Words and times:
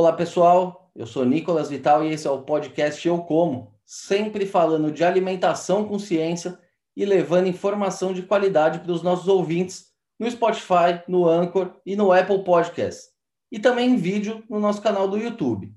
Olá, 0.00 0.14
pessoal. 0.14 0.90
Eu 0.96 1.06
sou 1.06 1.26
Nicolas 1.26 1.68
Vital 1.68 2.02
e 2.02 2.10
esse 2.10 2.26
é 2.26 2.30
o 2.30 2.40
podcast 2.40 3.06
Eu 3.06 3.18
Como, 3.18 3.70
sempre 3.84 4.46
falando 4.46 4.90
de 4.90 5.04
alimentação 5.04 5.86
com 5.86 5.98
ciência 5.98 6.58
e 6.96 7.04
levando 7.04 7.48
informação 7.48 8.14
de 8.14 8.22
qualidade 8.22 8.78
para 8.78 8.92
os 8.92 9.02
nossos 9.02 9.28
ouvintes 9.28 9.92
no 10.18 10.30
Spotify, 10.30 11.02
no 11.06 11.28
Anchor 11.28 11.74
e 11.84 11.94
no 11.96 12.12
Apple 12.12 12.42
Podcast. 12.42 13.10
E 13.52 13.58
também 13.58 13.90
em 13.90 13.96
vídeo 13.98 14.42
no 14.48 14.58
nosso 14.58 14.80
canal 14.80 15.06
do 15.06 15.18
YouTube. 15.18 15.70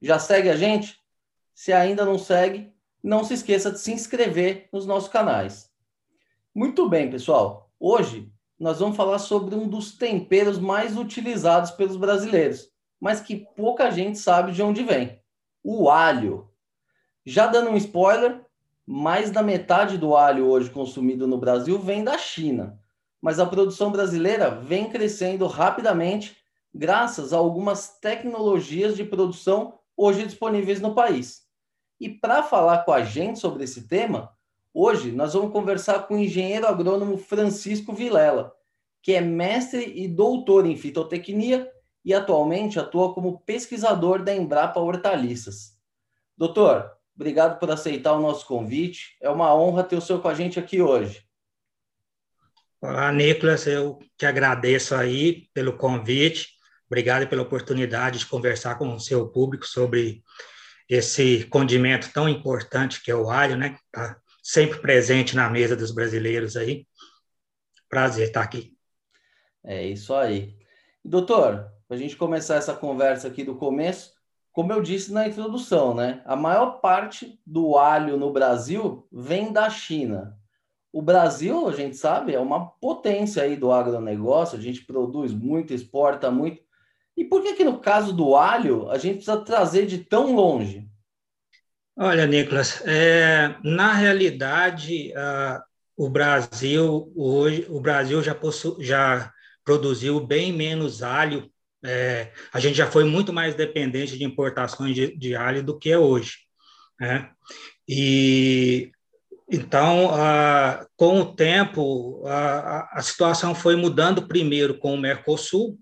Já 0.00 0.20
segue 0.20 0.50
a 0.50 0.56
gente? 0.56 0.96
Se 1.52 1.72
ainda 1.72 2.04
não 2.04 2.16
segue, 2.16 2.72
não 3.02 3.24
se 3.24 3.34
esqueça 3.34 3.72
de 3.72 3.80
se 3.80 3.92
inscrever 3.92 4.68
nos 4.72 4.86
nossos 4.86 5.08
canais. 5.08 5.68
Muito 6.54 6.88
bem, 6.88 7.10
pessoal. 7.10 7.72
Hoje 7.80 8.32
nós 8.56 8.78
vamos 8.78 8.96
falar 8.96 9.18
sobre 9.18 9.56
um 9.56 9.66
dos 9.66 9.96
temperos 9.96 10.60
mais 10.60 10.96
utilizados 10.96 11.72
pelos 11.72 11.96
brasileiros, 11.96 12.72
mas 13.04 13.20
que 13.20 13.36
pouca 13.36 13.90
gente 13.90 14.16
sabe 14.16 14.50
de 14.50 14.62
onde 14.62 14.82
vem: 14.82 15.20
o 15.62 15.90
alho. 15.90 16.48
Já 17.26 17.46
dando 17.46 17.68
um 17.68 17.76
spoiler, 17.76 18.42
mais 18.86 19.30
da 19.30 19.42
metade 19.42 19.98
do 19.98 20.16
alho 20.16 20.46
hoje 20.46 20.70
consumido 20.70 21.26
no 21.26 21.36
Brasil 21.36 21.78
vem 21.78 22.02
da 22.02 22.16
China, 22.16 22.80
mas 23.20 23.38
a 23.38 23.44
produção 23.44 23.92
brasileira 23.92 24.48
vem 24.48 24.88
crescendo 24.88 25.46
rapidamente 25.46 26.34
graças 26.74 27.34
a 27.34 27.36
algumas 27.36 27.98
tecnologias 27.98 28.96
de 28.96 29.04
produção 29.04 29.78
hoje 29.94 30.24
disponíveis 30.24 30.80
no 30.80 30.94
país. 30.94 31.42
E 32.00 32.08
para 32.08 32.42
falar 32.42 32.86
com 32.86 32.92
a 32.92 33.02
gente 33.02 33.38
sobre 33.38 33.64
esse 33.64 33.86
tema, 33.86 34.34
Hoje 34.76 35.12
nós 35.12 35.34
vamos 35.34 35.52
conversar 35.52 36.00
com 36.08 36.14
o 36.14 36.18
engenheiro 36.18 36.66
agrônomo 36.66 37.16
Francisco 37.16 37.92
Vilela, 37.92 38.52
que 39.00 39.12
é 39.12 39.20
mestre 39.20 39.92
e 39.94 40.08
doutor 40.08 40.66
em 40.66 40.76
fitotecnia 40.76 41.70
e 42.04 42.12
atualmente 42.12 42.78
atua 42.78 43.14
como 43.14 43.40
pesquisador 43.40 44.22
da 44.22 44.34
Embrapa 44.34 44.78
Hortaliças. 44.78 45.78
Doutor, 46.36 46.90
obrigado 47.14 47.58
por 47.58 47.70
aceitar 47.70 48.12
o 48.12 48.20
nosso 48.20 48.46
convite. 48.46 49.16
É 49.20 49.30
uma 49.30 49.54
honra 49.54 49.82
ter 49.82 49.96
o 49.96 50.00
senhor 50.00 50.20
com 50.20 50.28
a 50.28 50.34
gente 50.34 50.58
aqui 50.58 50.82
hoje. 50.82 51.24
Olá, 52.80 53.10
Nicolas, 53.10 53.66
eu 53.66 53.98
te 54.18 54.26
agradeço 54.26 54.94
aí 54.94 55.48
pelo 55.54 55.78
convite. 55.78 56.48
Obrigado 56.86 57.26
pela 57.26 57.42
oportunidade 57.42 58.18
de 58.18 58.26
conversar 58.26 58.76
com 58.76 58.94
o 58.94 59.00
seu 59.00 59.26
público 59.28 59.66
sobre 59.66 60.22
esse 60.86 61.44
condimento 61.44 62.12
tão 62.12 62.28
importante 62.28 63.02
que 63.02 63.10
é 63.10 63.14
o 63.14 63.30
alho, 63.30 63.56
né? 63.56 63.78
Tá 63.90 64.20
sempre 64.42 64.78
presente 64.78 65.34
na 65.34 65.48
mesa 65.48 65.74
dos 65.74 65.90
brasileiros 65.90 66.56
aí. 66.56 66.86
Prazer 67.88 68.28
estar 68.28 68.42
aqui. 68.42 68.76
É 69.64 69.82
isso 69.86 70.14
aí. 70.14 70.54
Doutor, 71.02 71.73
para 71.86 71.96
a 71.96 72.00
gente 72.00 72.16
começar 72.16 72.56
essa 72.56 72.74
conversa 72.74 73.28
aqui 73.28 73.44
do 73.44 73.54
começo, 73.54 74.12
como 74.52 74.72
eu 74.72 74.80
disse 74.80 75.12
na 75.12 75.26
introdução, 75.26 75.94
né? 75.94 76.22
A 76.24 76.36
maior 76.36 76.80
parte 76.80 77.40
do 77.44 77.76
alho 77.76 78.16
no 78.16 78.32
Brasil 78.32 79.06
vem 79.10 79.52
da 79.52 79.68
China. 79.68 80.38
O 80.92 81.02
Brasil, 81.02 81.68
a 81.68 81.72
gente 81.72 81.96
sabe, 81.96 82.34
é 82.34 82.38
uma 82.38 82.70
potência 82.70 83.42
aí 83.42 83.56
do 83.56 83.72
agronegócio, 83.72 84.56
a 84.56 84.62
gente 84.62 84.84
produz 84.84 85.32
muito, 85.32 85.74
exporta 85.74 86.30
muito. 86.30 86.62
E 87.16 87.24
por 87.24 87.42
que 87.42 87.54
que 87.54 87.64
no 87.64 87.80
caso 87.80 88.12
do 88.12 88.36
alho 88.36 88.88
a 88.90 88.96
gente 88.96 89.16
precisa 89.16 89.44
trazer 89.44 89.86
de 89.86 89.98
tão 89.98 90.34
longe? 90.34 90.88
Olha, 91.96 92.26
Nicolas, 92.26 92.82
é, 92.86 93.56
na 93.62 93.92
realidade, 93.92 95.12
uh, 95.12 95.62
o 95.96 96.08
Brasil 96.08 97.12
hoje, 97.14 97.66
o 97.68 97.80
Brasil 97.80 98.22
já, 98.22 98.34
possu, 98.34 98.76
já 98.80 99.32
produziu 99.64 100.18
bem 100.20 100.52
menos 100.52 101.02
alho. 101.02 101.50
É, 101.84 102.32
a 102.52 102.58
gente 102.58 102.76
já 102.76 102.90
foi 102.90 103.04
muito 103.04 103.32
mais 103.32 103.54
dependente 103.54 104.16
de 104.16 104.24
importações 104.24 104.94
de, 104.94 105.16
de 105.16 105.36
alho 105.36 105.62
do 105.62 105.78
que 105.78 105.90
é 105.90 105.98
hoje. 105.98 106.38
Né? 106.98 107.30
E 107.86 108.90
então, 109.50 110.10
com 110.96 111.20
o 111.20 111.34
tempo, 111.34 112.26
a, 112.26 112.98
a 112.98 113.02
situação 113.02 113.54
foi 113.54 113.76
mudando 113.76 114.26
primeiro 114.26 114.78
com 114.78 114.94
o 114.94 114.98
Mercosul, 114.98 115.78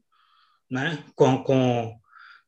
né? 0.69 1.05
com, 1.15 1.43
com 1.45 1.97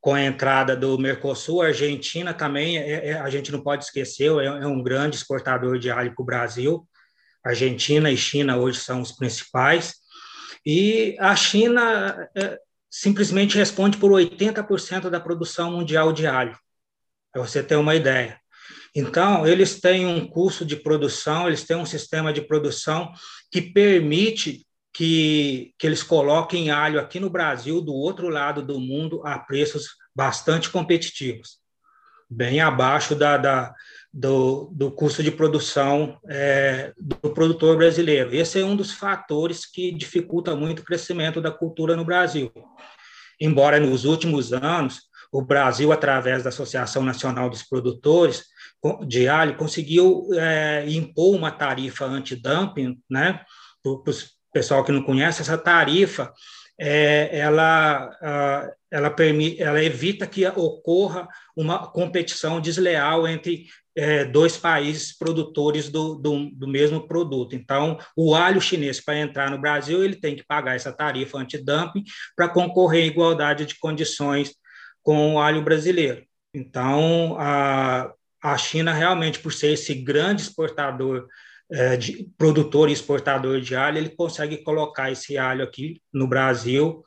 com 0.05 0.13
a 0.13 0.23
entrada 0.23 0.77
do 0.77 0.99
Mercosul, 0.99 1.63
a 1.63 1.69
Argentina 1.69 2.35
também, 2.35 2.77
é, 2.77 3.09
é, 3.09 3.13
a 3.15 3.31
gente 3.31 3.51
não 3.51 3.63
pode 3.63 3.85
esquecer, 3.85 4.31
é, 4.33 4.45
é 4.45 4.67
um 4.67 4.83
grande 4.83 5.17
exportador 5.17 5.79
de 5.79 5.91
alho 5.91 6.15
para 6.15 6.23
o 6.23 6.27
Brasil. 6.27 6.87
Argentina 7.43 8.11
e 8.11 8.17
China 8.17 8.59
hoje 8.59 8.81
são 8.81 9.01
os 9.01 9.13
principais. 9.13 9.95
E 10.65 11.17
a 11.19 11.35
China 11.35 12.29
é, 12.37 12.59
simplesmente 12.97 13.59
responde 13.59 13.99
por 13.99 14.13
80% 14.13 15.11
da 15.11 15.19
produção 15.19 15.73
mundial 15.73 16.13
de 16.13 16.29
alho, 16.29 16.57
para 17.33 17.43
você 17.43 17.61
ter 17.61 17.75
uma 17.75 17.97
ideia. 17.97 18.39
Então, 18.95 19.45
eles 19.45 19.81
têm 19.81 20.07
um 20.07 20.25
custo 20.29 20.65
de 20.65 20.77
produção, 20.77 21.49
eles 21.49 21.65
têm 21.65 21.77
um 21.77 21.85
sistema 21.85 22.33
de 22.33 22.41
produção 22.41 23.13
que 23.51 23.61
permite 23.61 24.65
que, 24.93 25.75
que 25.77 25.89
eles 25.89 26.05
coloquem 26.05 26.71
alho 26.71 27.01
aqui 27.01 27.19
no 27.19 27.29
Brasil, 27.29 27.81
do 27.81 27.93
outro 27.93 28.29
lado 28.29 28.63
do 28.63 28.79
mundo, 28.79 29.27
a 29.27 29.41
preços 29.41 29.97
bastante 30.15 30.71
competitivos, 30.71 31.59
bem 32.31 32.61
abaixo 32.61 33.17
da, 33.17 33.37
da 33.37 33.75
do, 34.17 34.71
do 34.73 34.93
custo 34.93 35.25
de 35.25 35.33
produção 35.33 36.17
é, 36.29 36.93
do 36.97 37.31
produtor 37.31 37.77
brasileiro. 37.77 38.33
Esse 38.33 38.61
é 38.61 38.65
um 38.65 38.77
dos 38.77 38.93
fatores 38.93 39.67
que 39.67 39.91
dificulta 39.91 40.55
muito 40.55 40.81
o 40.81 40.85
crescimento 40.85 41.41
da 41.41 41.51
cultura 41.51 41.97
no 41.97 42.05
Brasil. 42.05 42.53
Embora 43.41 43.81
nos 43.81 44.05
últimos 44.05 44.53
anos 44.53 45.01
o 45.33 45.43
Brasil, 45.43 45.91
através 45.91 46.45
da 46.45 46.51
Associação 46.51 47.03
Nacional 47.03 47.51
dos 47.51 47.65
Produtores 47.65 48.45
de 49.05 49.27
Alho, 49.27 49.57
conseguiu 49.57 50.29
é, 50.35 50.85
impor 50.89 51.35
uma 51.35 51.51
tarifa 51.51 52.05
antidumping 52.05 52.97
né, 53.11 53.41
para 53.83 54.13
os 54.13 54.35
pessoal 54.53 54.85
que 54.85 54.93
não 54.93 55.03
conhece, 55.03 55.43
essa 55.43 55.59
tarifa 55.59 56.33
é, 56.79 57.37
ela, 57.37 58.11
ela, 58.89 59.11
permite, 59.11 59.61
ela 59.61 59.83
evita 59.83 60.27
que 60.29 60.47
ocorra 60.47 61.27
uma 61.57 61.91
competição 61.91 62.61
desleal 62.61 63.27
entre 63.27 63.67
é, 63.97 64.25
dois 64.25 64.57
países 64.57 65.17
produtores 65.17 65.89
do, 65.89 66.17
do, 66.17 66.51
do, 66.51 66.67
mesmo 66.67 67.07
produto. 67.07 67.55
Então, 67.55 67.99
o 68.17 68.35
alho 68.35 68.61
chinês, 68.61 69.01
para 69.01 69.19
entrar 69.19 69.51
no 69.51 69.61
Brasil, 69.61 70.03
ele 70.03 70.17
tem 70.17 70.35
que 70.35 70.45
pagar 70.45 70.75
essa 70.75 70.93
tarifa 70.93 71.39
antidumping 71.39 72.03
para 72.37 72.49
concorrer 72.49 73.05
em 73.05 73.09
igualdade 73.09 73.67
de 73.67 73.79
condições 73.79 74.55
com 75.03 75.35
o 75.35 75.41
alho 75.41 75.63
brasileiro. 75.63 76.25
Então, 76.53 77.37
a, 77.39 78.13
a 78.43 78.57
China, 78.57 78.93
realmente, 78.93 79.39
por 79.39 79.53
ser 79.53 79.73
esse 79.73 79.95
grande 79.95 80.43
exportador 80.43 81.27
é, 81.71 81.97
de 81.97 82.29
produtor 82.37 82.89
e 82.89 82.93
exportador 82.93 83.61
de 83.61 83.75
alho, 83.75 83.99
ele 83.99 84.11
consegue 84.11 84.59
colocar 84.59 85.11
esse 85.11 85.39
alho 85.39 85.65
aqui 85.65 86.01
no 86.13 86.27
Brasil 86.27 87.03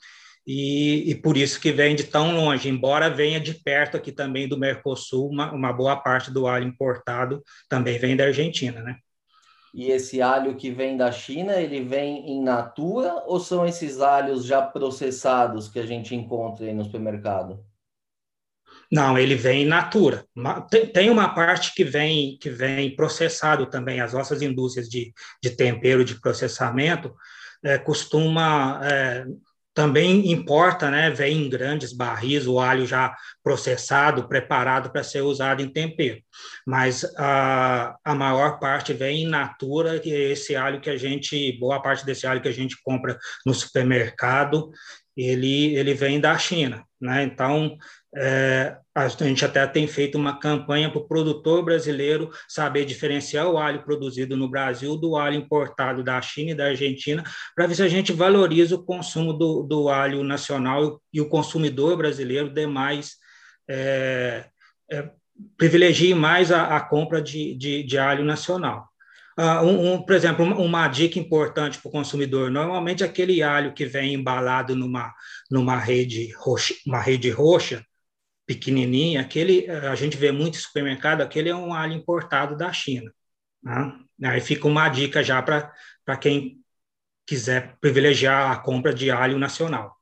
e, 0.48 1.12
e, 1.12 1.16
por 1.16 1.36
isso 1.36 1.60
que 1.60 1.74
vem 1.74 1.94
de 1.94 2.06
tão 2.06 2.34
longe, 2.34 2.70
embora 2.70 3.10
venha 3.10 3.38
de 3.38 3.54
perto 3.54 3.98
aqui 3.98 4.14
também 4.14 4.48
do 4.48 4.58
Mercosul, 4.58 5.28
uma, 5.28 5.52
uma 5.52 5.74
boa 5.74 5.98
parte 5.98 6.32
do 6.32 6.48
alho 6.48 6.66
importado 6.66 7.44
também 7.68 8.00
vem 8.00 8.16
da 8.16 8.24
Argentina, 8.24 8.82
né? 8.82 8.96
E 9.74 9.92
esse 9.92 10.22
alho 10.22 10.56
que 10.56 10.72
vem 10.72 10.96
da 10.96 11.12
China, 11.12 11.58
ele 11.58 11.82
vem 11.82 12.32
em 12.32 12.42
natura 12.42 13.24
ou 13.26 13.42
são 13.42 13.66
esses 13.66 14.00
alhos 14.00 14.46
já 14.46 14.62
processados 14.62 15.68
que 15.68 15.80
a 15.80 15.86
gente 15.86 16.16
encontra 16.16 16.66
aí 16.66 16.74
no 16.74 16.86
supermercado? 16.86 17.64
Não, 18.90 19.18
ele 19.18 19.36
vem 19.36 19.64
in 19.64 19.68
natura. 19.68 20.26
Tem 20.94 21.10
uma 21.10 21.28
parte 21.36 21.74
que 21.76 21.84
vem 21.84 22.38
que 22.40 22.50
vem 22.50 22.96
processado 22.96 23.66
também. 23.66 24.00
As 24.00 24.14
nossas 24.14 24.42
indústrias 24.42 24.88
de, 24.88 25.14
de 25.44 25.50
tempero, 25.50 26.06
de 26.06 26.20
processamento, 26.22 27.14
é, 27.64 27.78
costuma 27.78 28.80
é, 28.84 29.26
também 29.78 30.32
importa, 30.32 30.90
né? 30.90 31.12
Vem 31.12 31.46
em 31.46 31.50
grandes 31.50 31.94
barris 31.94 32.48
o 32.48 32.60
alho 32.60 32.84
já 32.88 33.16
processado, 33.44 34.28
preparado 34.28 34.90
para 34.90 35.04
ser 35.04 35.22
usado 35.22 35.62
em 35.62 35.70
tempero. 35.70 36.20
Mas 36.66 37.06
a, 37.16 37.96
a 38.04 38.16
maior 38.16 38.60
parte 38.60 38.92
vem 38.92 39.22
in 39.22 39.28
natura, 39.28 40.00
que 40.00 40.12
é 40.12 40.32
esse 40.32 40.56
alho 40.56 40.82
que 40.82 40.90
a 40.90 40.98
gente, 40.98 41.60
boa 41.60 41.80
parte 41.80 42.04
desse 42.04 42.26
alho 42.26 42.42
que 42.42 42.48
a 42.48 42.54
gente 42.54 42.76
compra 42.82 43.20
no 43.46 43.54
supermercado, 43.54 44.72
ele, 45.16 45.76
ele 45.76 45.94
vem 45.94 46.20
da 46.20 46.36
China, 46.40 46.84
né? 47.00 47.22
Então, 47.22 47.78
é, 48.16 48.76
a 48.98 49.08
gente 49.08 49.46
até 49.46 49.66
tem 49.68 49.86
feito 49.86 50.18
uma 50.18 50.40
campanha 50.40 50.90
para 50.90 51.00
o 51.00 51.08
produtor 51.08 51.64
brasileiro 51.64 52.32
saber 52.48 52.84
diferenciar 52.84 53.48
o 53.48 53.58
alho 53.58 53.84
produzido 53.84 54.36
no 54.36 54.50
Brasil 54.50 54.98
do 54.98 55.16
alho 55.16 55.36
importado 55.36 56.04
da 56.04 56.20
China 56.20 56.52
e 56.52 56.56
da 56.56 56.66
Argentina, 56.66 57.24
para 57.56 57.68
ver 57.68 57.76
se 57.76 57.84
a 57.84 57.88
gente 57.88 58.12
valoriza 58.12 58.76
o 58.76 58.84
consumo 58.84 59.34
do, 59.34 59.62
do 59.62 59.90
alho 59.90 60.24
nacional 60.24 61.00
e 61.14 61.22
o 61.22 61.30
consumidor 61.30 61.96
brasileiro 61.96 62.52
demais 62.52 63.18
é, 63.70 64.46
é, 64.92 65.10
privilegie 65.56 66.16
mais 66.16 66.52
a, 66.52 66.76
a 66.76 66.82
compra 66.82 67.22
de, 67.22 67.54
de, 67.56 67.84
de 67.84 67.98
alho 68.00 68.26
nacional. 68.26 68.88
Uh, 69.38 69.64
um, 69.64 69.94
um, 69.94 70.02
por 70.02 70.16
exemplo, 70.16 70.44
uma, 70.44 70.56
uma 70.56 70.88
dica 70.88 71.20
importante 71.20 71.78
para 71.78 71.90
o 71.90 71.92
consumidor: 71.92 72.50
normalmente 72.50 73.04
aquele 73.04 73.44
alho 73.44 73.74
que 73.74 73.86
vem 73.86 74.16
embalado 74.16 74.76
numa, 74.76 75.14
numa 75.52 75.78
rede 75.78 76.34
roxa, 76.40 76.74
uma 76.88 77.00
rede 77.00 77.30
roxa, 77.30 77.86
pequenininho, 78.48 79.20
aquele 79.20 79.70
a 79.70 79.94
gente 79.94 80.16
vê 80.16 80.32
muito 80.32 80.56
em 80.58 80.62
supermercado, 80.62 81.22
aquele 81.22 81.50
é 81.50 81.56
um 81.56 81.74
alho 81.74 81.94
importado 81.94 82.56
da 82.58 82.72
China. 82.72 83.14
Né? 83.62 84.30
Aí 84.30 84.40
fica 84.40 84.68
uma 84.68 84.88
dica 84.88 85.22
já 85.22 85.42
para 85.42 86.18
quem 86.18 86.64
quiser 87.26 87.78
privilegiar 87.82 88.50
a 88.52 88.56
compra 88.56 88.94
de 88.94 89.12
alho 89.12 89.38
nacional. 89.38 89.94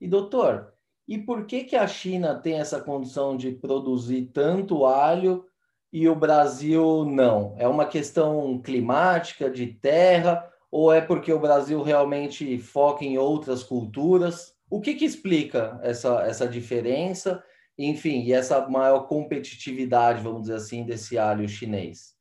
E 0.00 0.08
doutor, 0.08 0.72
e 1.06 1.18
por 1.18 1.44
que 1.44 1.64
que 1.64 1.76
a 1.76 1.86
China 1.86 2.34
tem 2.34 2.54
essa 2.58 2.80
condição 2.80 3.36
de 3.36 3.52
produzir 3.52 4.30
tanto 4.32 4.86
alho 4.86 5.44
e 5.92 6.08
o 6.08 6.14
Brasil 6.14 7.04
não? 7.04 7.54
É 7.58 7.68
uma 7.68 7.84
questão 7.84 8.60
climática, 8.62 9.50
de 9.50 9.66
terra, 9.66 10.48
ou 10.70 10.92
é 10.92 11.00
porque 11.00 11.32
o 11.32 11.40
Brasil 11.40 11.82
realmente 11.82 12.58
foca 12.58 13.04
em 13.04 13.18
outras 13.18 13.62
culturas? 13.62 14.54
O 14.70 14.80
que, 14.80 14.94
que 14.94 15.04
explica 15.04 15.78
essa, 15.82 16.22
essa 16.22 16.46
diferença, 16.46 17.42
enfim, 17.78 18.22
e 18.24 18.32
essa 18.32 18.68
maior 18.68 19.06
competitividade, 19.06 20.22
vamos 20.22 20.42
dizer 20.42 20.54
assim, 20.54 20.84
desse 20.84 21.16
alho 21.16 21.48
chinês? 21.48 22.18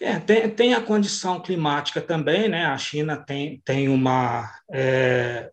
É, 0.00 0.18
tem, 0.18 0.48
tem 0.48 0.74
a 0.74 0.80
condição 0.80 1.40
climática 1.40 2.00
também, 2.00 2.48
né? 2.48 2.64
A 2.64 2.78
China 2.78 3.16
tem, 3.16 3.60
tem 3.64 3.88
uma. 3.88 4.50
É, 4.72 5.50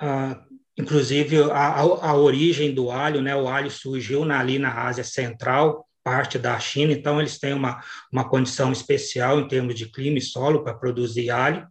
a, 0.00 0.42
inclusive, 0.78 1.42
a, 1.50 1.80
a 1.80 2.14
origem 2.14 2.72
do 2.72 2.90
alho, 2.90 3.20
né? 3.20 3.36
O 3.36 3.48
alho 3.48 3.70
surgiu 3.70 4.24
na, 4.24 4.40
ali 4.40 4.58
na 4.58 4.86
Ásia 4.86 5.04
Central, 5.04 5.86
parte 6.02 6.38
da 6.38 6.58
China, 6.58 6.92
então 6.92 7.20
eles 7.20 7.38
têm 7.38 7.52
uma, 7.52 7.82
uma 8.10 8.28
condição 8.28 8.72
especial 8.72 9.38
em 9.40 9.46
termos 9.46 9.74
de 9.74 9.90
clima 9.90 10.18
e 10.18 10.22
solo 10.22 10.64
para 10.64 10.74
produzir 10.74 11.30
alho. 11.30 11.66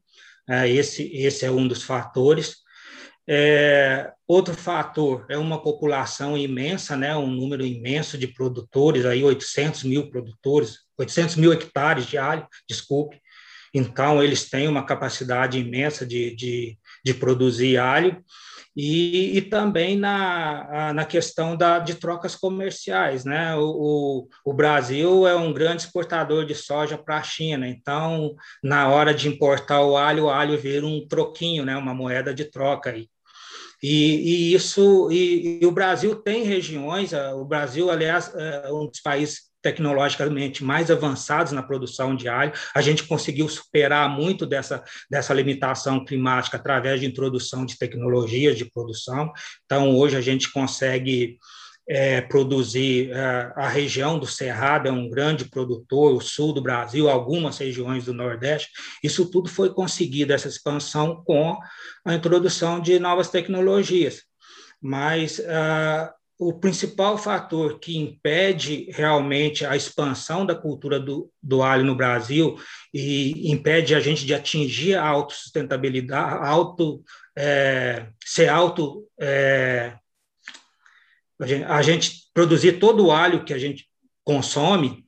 É, 0.48 0.70
esse, 0.70 1.12
esse 1.16 1.46
é 1.46 1.52
um 1.52 1.68
dos 1.68 1.82
fatores. 1.82 2.58
É, 3.28 4.12
outro 4.32 4.54
fator 4.54 5.26
é 5.30 5.38
uma 5.38 5.62
população 5.62 6.38
imensa, 6.38 6.96
né, 6.96 7.16
um 7.16 7.28
número 7.28 7.66
imenso 7.66 8.18
de 8.18 8.28
produtores, 8.28 9.06
aí 9.06 9.24
800 9.24 9.84
mil 9.84 10.10
produtores, 10.10 10.80
800 10.98 11.36
mil 11.36 11.52
hectares 11.52 12.06
de 12.06 12.18
alho, 12.18 12.48
desculpe. 12.68 13.20
Então, 13.74 14.22
eles 14.22 14.50
têm 14.50 14.68
uma 14.68 14.86
capacidade 14.86 15.58
imensa 15.58 16.06
de, 16.06 16.36
de, 16.36 16.78
de 17.04 17.14
produzir 17.14 17.78
alho 17.78 18.22
e, 18.76 19.38
e 19.38 19.42
também 19.42 19.98
na, 19.98 20.94
na 20.94 21.06
questão 21.06 21.56
da, 21.56 21.80
de 21.80 21.96
trocas 21.96 22.36
comerciais. 22.36 23.26
Né? 23.26 23.56
O, 23.56 23.64
o, 23.64 24.28
o 24.46 24.54
Brasil 24.54 25.28
é 25.28 25.36
um 25.36 25.54
grande 25.54 25.84
exportador 25.84 26.46
de 26.46 26.56
soja 26.56 26.98
para 26.98 27.18
a 27.18 27.24
China, 27.24 27.68
então, 27.68 28.34
na 28.64 28.90
hora 28.90 29.14
de 29.14 29.28
importar 29.28 29.82
o 29.82 29.98
alho, 29.98 30.26
o 30.26 30.30
alho 30.30 30.58
vira 30.58 30.86
um 30.86 31.06
troquinho, 31.08 31.66
né? 31.66 31.76
uma 31.76 31.94
moeda 31.94 32.34
de 32.34 32.46
troca. 32.46 32.92
Aí. 32.92 33.10
E, 33.82 34.52
e 34.52 34.54
isso, 34.54 35.10
e, 35.12 35.60
e, 35.62 35.66
o 35.66 35.72
Brasil 35.72 36.16
tem 36.16 36.44
regiões, 36.44 37.12
o 37.14 37.44
Brasil, 37.44 37.90
aliás, 37.90 38.32
é 38.36 38.72
um 38.72 38.88
dos 38.88 39.02
países 39.02 39.52
tecnologicamente 39.62 40.64
mais 40.64 40.90
avançados 40.90 41.52
na 41.52 41.62
produção 41.62 42.16
de 42.16 42.28
alho. 42.28 42.52
A 42.76 42.82
gente 42.82 43.04
conseguiu 43.08 43.48
superar 43.48 44.10
muito 44.10 44.46
dessa, 44.46 44.84
dessa 45.10 45.34
limitação 45.34 46.04
climática 46.04 46.58
através 46.58 47.00
de 47.00 47.06
introdução 47.06 47.66
de 47.66 47.78
tecnologias 47.78 48.58
de 48.58 48.66
produção. 48.66 49.32
Então, 49.66 49.96
hoje 49.96 50.18
a 50.18 50.22
gente 50.22 50.52
consegue 50.52 51.38
é, 51.94 52.22
produzir 52.22 53.12
é, 53.12 53.52
a 53.54 53.68
região 53.68 54.18
do 54.18 54.26
Cerrado 54.26 54.88
é 54.88 54.92
um 54.92 55.10
grande 55.10 55.44
produtor, 55.44 56.14
o 56.14 56.22
sul 56.22 56.54
do 56.54 56.62
Brasil, 56.62 57.10
algumas 57.10 57.58
regiões 57.58 58.06
do 58.06 58.14
Nordeste. 58.14 58.70
Isso 59.04 59.30
tudo 59.30 59.50
foi 59.50 59.74
conseguido 59.74 60.32
essa 60.32 60.48
expansão 60.48 61.22
com 61.26 61.60
a 62.06 62.14
introdução 62.14 62.80
de 62.80 62.98
novas 62.98 63.30
tecnologias. 63.30 64.22
Mas 64.82 65.40
uh, 65.40 66.10
o 66.40 66.54
principal 66.54 67.18
fator 67.18 67.78
que 67.78 67.98
impede 67.98 68.90
realmente 68.92 69.66
a 69.66 69.76
expansão 69.76 70.46
da 70.46 70.56
cultura 70.56 70.98
do, 70.98 71.30
do 71.44 71.62
alho 71.62 71.84
no 71.84 71.94
Brasil 71.94 72.56
e 72.94 73.52
impede 73.52 73.94
a 73.94 74.00
gente 74.00 74.26
de 74.26 74.34
atingir 74.34 74.96
a 74.96 75.06
autossustentabilidade, 75.06 76.48
auto, 76.48 77.04
é, 77.38 78.08
ser 78.24 78.48
auto. 78.48 79.06
É, 79.20 79.98
a, 81.44 81.48
gente, 81.48 81.64
a 81.64 81.82
gente, 81.82 82.30
produzir 82.34 82.80
todo 82.80 83.06
o 83.06 83.12
alho 83.12 83.44
que 83.44 83.54
a 83.54 83.58
gente 83.58 83.88
consome 84.24 85.04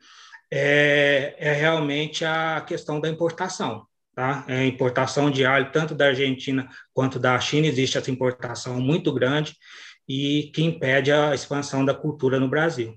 é, 0.51 1.35
é 1.37 1.53
realmente 1.53 2.25
a 2.25 2.61
questão 2.61 2.99
da 2.99 3.09
importação. 3.09 3.85
Tá? 4.15 4.45
É, 4.47 4.65
importação 4.65 5.31
de 5.31 5.43
alho, 5.43 5.71
tanto 5.71 5.95
da 5.95 6.07
Argentina 6.07 6.69
quanto 6.93 7.17
da 7.17 7.39
China, 7.39 7.65
existe 7.65 7.97
essa 7.97 8.11
importação 8.11 8.79
muito 8.79 9.11
grande 9.11 9.55
e 10.07 10.51
que 10.53 10.63
impede 10.63 11.11
a 11.11 11.33
expansão 11.33 11.83
da 11.83 11.95
cultura 11.95 12.39
no 12.39 12.47
Brasil. 12.47 12.95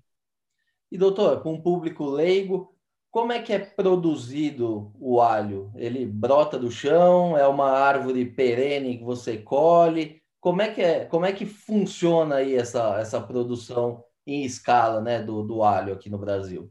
E 0.91 0.99
doutor, 0.99 1.41
para 1.41 1.51
um 1.51 1.61
público 1.61 2.05
leigo, 2.05 2.75
como 3.11 3.33
é 3.33 3.41
que 3.41 3.53
é 3.53 3.59
produzido 3.59 4.93
o 5.01 5.21
alho? 5.21 5.73
Ele 5.75 6.05
brota 6.05 6.59
do 6.59 6.71
chão? 6.71 7.37
É 7.37 7.47
uma 7.47 7.71
árvore 7.71 8.27
perene 8.27 8.99
que 8.99 9.05
você 9.05 9.39
colhe? 9.39 10.21
Como 10.47 10.63
é 10.63 10.69
que 10.69 10.81
é? 10.81 11.05
Como 11.07 11.27
é 11.27 11.33
que 11.33 11.45
funciona 11.45 12.37
aí 12.37 12.55
essa, 12.55 13.01
essa 13.01 13.21
produção 13.21 14.05
em 14.25 14.45
escala, 14.45 15.01
né, 15.01 15.21
do, 15.21 15.43
do 15.43 15.65
alho 15.65 15.93
aqui 15.93 16.09
no 16.09 16.19
Brasil? 16.19 16.71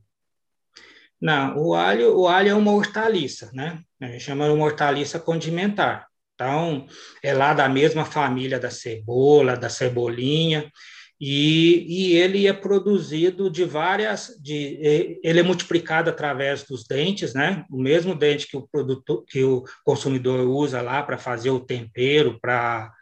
Não, 1.19 1.57
o 1.57 1.75
alho, 1.75 2.17
o 2.17 2.25
alho 2.25 2.51
é 2.51 2.55
uma 2.55 2.71
hortaliça, 2.71 3.51
né? 3.53 3.81
A 4.01 4.05
gente 4.05 4.21
chama 4.21 4.45
de 4.45 4.53
uma 4.53 4.63
hortaliça 4.63 5.19
condimentar. 5.19 6.07
Então, 6.35 6.87
é 7.21 7.33
lá 7.33 7.53
da 7.53 7.67
mesma 7.67 8.05
família 8.05 8.57
da 8.57 8.69
cebola, 8.69 9.57
da 9.57 9.67
cebolinha, 9.67 10.71
e, 11.19 11.85
e, 12.13 12.17
ele 12.17 12.47
é 12.47 12.53
produzido 12.53 13.49
de 13.49 13.65
várias, 13.65 14.37
de, 14.41 15.19
ele 15.21 15.39
é 15.41 15.43
multiplicado 15.43 16.09
através 16.09 16.63
dos 16.63 16.87
dentes, 16.87 17.33
né? 17.33 17.65
O 17.69 17.77
mesmo 17.77 18.15
dente 18.15 18.47
que 18.47 18.55
o 18.55 18.67
produtor, 18.69 19.25
que 19.25 19.43
o 19.43 19.65
consumidor 19.83 20.47
usa 20.47 20.81
lá 20.81 21.03
para 21.03 21.17
fazer 21.17 21.49
o 21.49 21.59
tempero, 21.59 22.39
para 22.39 22.94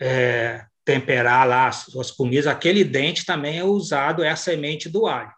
é, 0.00 0.64
temperar 0.84 1.46
lá 1.46 1.68
as 1.68 1.84
suas 1.84 2.10
comidas, 2.10 2.46
aquele 2.46 2.84
dente 2.84 3.24
também 3.24 3.58
é 3.58 3.64
usado, 3.64 4.22
é 4.22 4.30
a 4.30 4.36
semente 4.36 4.88
do 4.88 5.06
alho. 5.06 5.32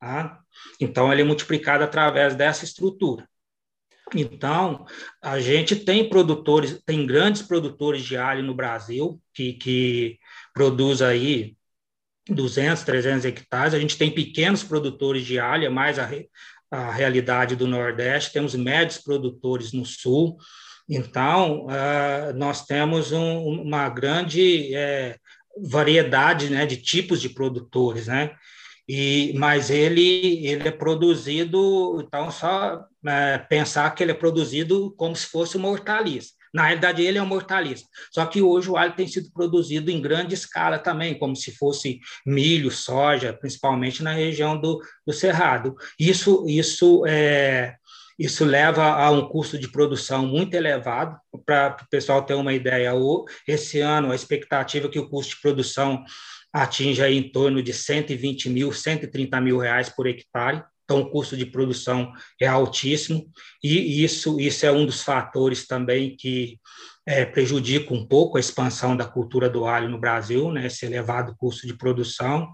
Tá? 0.00 0.40
Então, 0.80 1.12
ele 1.12 1.22
é 1.22 1.24
multiplicado 1.24 1.84
através 1.84 2.34
dessa 2.34 2.64
estrutura. 2.64 3.28
Então, 4.14 4.86
a 5.20 5.38
gente 5.38 5.76
tem 5.76 6.08
produtores, 6.08 6.80
tem 6.86 7.06
grandes 7.06 7.42
produtores 7.42 8.02
de 8.02 8.16
alho 8.16 8.42
no 8.42 8.54
Brasil, 8.54 9.20
que, 9.34 9.52
que 9.54 10.18
produz 10.54 11.02
aí 11.02 11.56
200, 12.28 12.82
300 12.82 13.24
hectares. 13.24 13.74
A 13.74 13.78
gente 13.78 13.98
tem 13.98 14.10
pequenos 14.10 14.62
produtores 14.62 15.24
de 15.24 15.38
alho, 15.38 15.66
é 15.66 15.68
mais 15.68 15.98
a, 15.98 16.08
a 16.70 16.90
realidade 16.90 17.56
do 17.56 17.66
Nordeste. 17.66 18.32
Temos 18.32 18.54
médios 18.54 18.98
produtores 18.98 19.72
no 19.72 19.84
Sul. 19.84 20.38
Então, 20.88 21.66
uh, 21.66 22.32
nós 22.34 22.64
temos 22.64 23.12
um, 23.12 23.62
uma 23.62 23.88
grande 23.88 24.74
é, 24.74 25.16
variedade 25.62 26.48
né, 26.48 26.64
de 26.64 26.76
tipos 26.78 27.20
de 27.20 27.28
produtores, 27.28 28.06
né? 28.06 28.30
E, 28.88 29.34
mas 29.36 29.68
ele, 29.68 30.46
ele 30.46 30.66
é 30.66 30.70
produzido, 30.70 32.00
então, 32.00 32.30
só 32.30 32.82
é, 33.06 33.36
pensar 33.36 33.94
que 33.94 34.02
ele 34.02 34.12
é 34.12 34.14
produzido 34.14 34.94
como 34.96 35.14
se 35.14 35.26
fosse 35.26 35.58
uma 35.58 35.68
hortaliça. 35.68 36.30
Na 36.54 36.64
realidade, 36.64 37.02
ele 37.02 37.18
é 37.18 37.22
uma 37.22 37.34
hortaliça. 37.34 37.84
Só 38.10 38.24
que 38.24 38.40
hoje 38.40 38.70
o 38.70 38.78
alho 38.78 38.96
tem 38.96 39.06
sido 39.06 39.30
produzido 39.32 39.90
em 39.90 40.00
grande 40.00 40.32
escala 40.32 40.78
também, 40.78 41.18
como 41.18 41.36
se 41.36 41.54
fosse 41.54 42.00
milho, 42.24 42.70
soja, 42.70 43.34
principalmente 43.34 44.02
na 44.02 44.12
região 44.12 44.58
do, 44.58 44.80
do 45.06 45.12
Cerrado. 45.12 45.74
Isso, 46.00 46.46
isso, 46.48 47.04
é, 47.06 47.76
isso 48.18 48.44
leva 48.44 48.84
a 48.84 49.10
um 49.10 49.28
custo 49.28 49.58
de 49.58 49.70
produção 49.70 50.26
muito 50.26 50.54
elevado. 50.54 51.16
Para 51.46 51.76
o 51.80 51.88
pessoal 51.88 52.22
ter 52.22 52.34
uma 52.34 52.52
ideia, 52.52 52.92
esse 53.46 53.80
ano 53.80 54.10
a 54.10 54.14
expectativa 54.14 54.86
é 54.86 54.90
que 54.90 54.98
o 54.98 55.08
custo 55.08 55.36
de 55.36 55.40
produção 55.40 56.04
atinge 56.52 57.02
aí 57.02 57.16
em 57.16 57.30
torno 57.30 57.62
de 57.62 57.72
120 57.72 58.48
mil, 58.50 58.72
130 58.72 59.40
mil 59.40 59.58
reais 59.58 59.88
por 59.88 60.06
hectare. 60.06 60.64
Então, 60.84 61.00
o 61.00 61.10
custo 61.10 61.36
de 61.36 61.44
produção 61.44 62.10
é 62.40 62.46
altíssimo, 62.46 63.30
e 63.62 64.02
isso, 64.02 64.40
isso 64.40 64.64
é 64.64 64.72
um 64.72 64.86
dos 64.86 65.02
fatores 65.02 65.66
também 65.66 66.16
que 66.16 66.58
é, 67.06 67.26
prejudica 67.26 67.92
um 67.92 68.06
pouco 68.06 68.38
a 68.38 68.40
expansão 68.40 68.96
da 68.96 69.04
cultura 69.04 69.50
do 69.50 69.66
alho 69.66 69.90
no 69.90 70.00
Brasil, 70.00 70.50
né, 70.50 70.66
esse 70.66 70.86
elevado 70.86 71.36
custo 71.36 71.66
de 71.66 71.76
produção. 71.76 72.50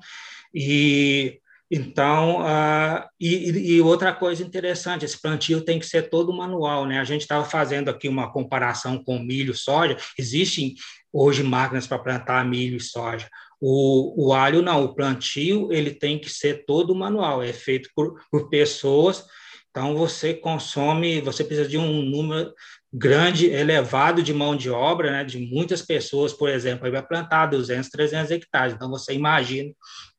E 0.52 1.40
então, 1.70 2.42
uh, 2.42 3.08
e, 3.18 3.76
e, 3.76 3.80
outra 3.80 4.12
coisa 4.12 4.42
interessante, 4.42 5.04
esse 5.04 5.20
plantio 5.20 5.62
tem 5.62 5.78
que 5.78 5.86
ser 5.86 6.10
todo 6.10 6.32
manual, 6.32 6.86
né? 6.86 7.00
A 7.00 7.04
gente 7.04 7.22
estava 7.22 7.44
fazendo 7.44 7.88
aqui 7.88 8.06
uma 8.06 8.30
comparação 8.30 9.02
com 9.02 9.18
milho, 9.18 9.54
soja. 9.54 9.96
Existem 10.18 10.74
hoje 11.12 11.42
máquinas 11.42 11.86
para 11.86 11.98
plantar 11.98 12.44
milho 12.44 12.76
e 12.76 12.80
soja. 12.80 13.28
O, 13.60 14.26
o 14.26 14.32
alho 14.34 14.60
não, 14.60 14.84
o 14.84 14.94
plantio 14.94 15.72
ele 15.72 15.92
tem 15.92 16.18
que 16.18 16.28
ser 16.28 16.66
todo 16.66 16.94
manual, 16.94 17.42
é 17.42 17.52
feito 17.52 17.88
por, 17.94 18.20
por 18.30 18.50
pessoas 18.50 19.24
Então, 19.70 19.96
você 19.96 20.34
consome, 20.34 21.20
você 21.20 21.42
precisa 21.42 21.68
de 21.68 21.78
um 21.78 22.02
número 22.02 22.52
grande, 22.92 23.46
elevado 23.46 24.22
de 24.22 24.34
mão 24.34 24.54
de 24.54 24.70
obra, 24.70 25.10
né, 25.10 25.24
de 25.24 25.38
muitas 25.38 25.82
pessoas, 25.82 26.32
por 26.32 26.48
exemplo, 26.48 26.84
aí 26.84 26.92
vai 26.92 27.04
plantar 27.04 27.46
200, 27.46 27.88
300 27.88 28.30
hectares. 28.30 28.74
Então, 28.74 28.90
você 28.90 29.14
imagina 29.14 29.72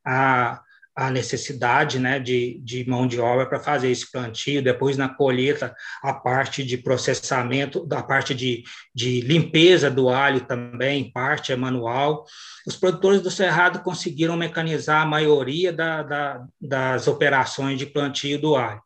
a, 0.06 0.62
a 0.96 1.12
necessidade 1.12 2.00
né, 2.00 2.20
de, 2.20 2.58
de 2.64 2.88
mão 2.90 3.06
de 3.06 3.20
obra 3.20 3.46
para 3.46 3.60
fazer 3.60 3.92
esse 3.92 4.10
plantio, 4.10 4.64
depois 4.64 4.96
na 4.96 5.10
colheita, 5.10 5.76
a 6.02 6.14
parte 6.14 6.64
de 6.64 6.78
processamento, 6.78 7.86
da 7.86 8.02
parte 8.02 8.34
de, 8.34 8.64
de 8.94 9.20
limpeza 9.20 9.92
do 9.92 10.08
alho 10.08 10.42
também, 10.42 11.12
parte 11.12 11.52
é 11.52 11.56
manual. 11.56 12.26
Os 12.66 12.78
produtores 12.78 13.20
do 13.22 13.30
Cerrado 13.30 13.84
conseguiram 13.84 14.38
mecanizar 14.38 15.02
a 15.02 15.06
maioria 15.06 15.74
da, 15.74 16.02
da, 16.02 16.46
das 16.62 17.10
operações 17.10 17.78
de 17.78 17.86
plantio 17.86 18.40
do 18.40 18.56
alho. 18.56 18.82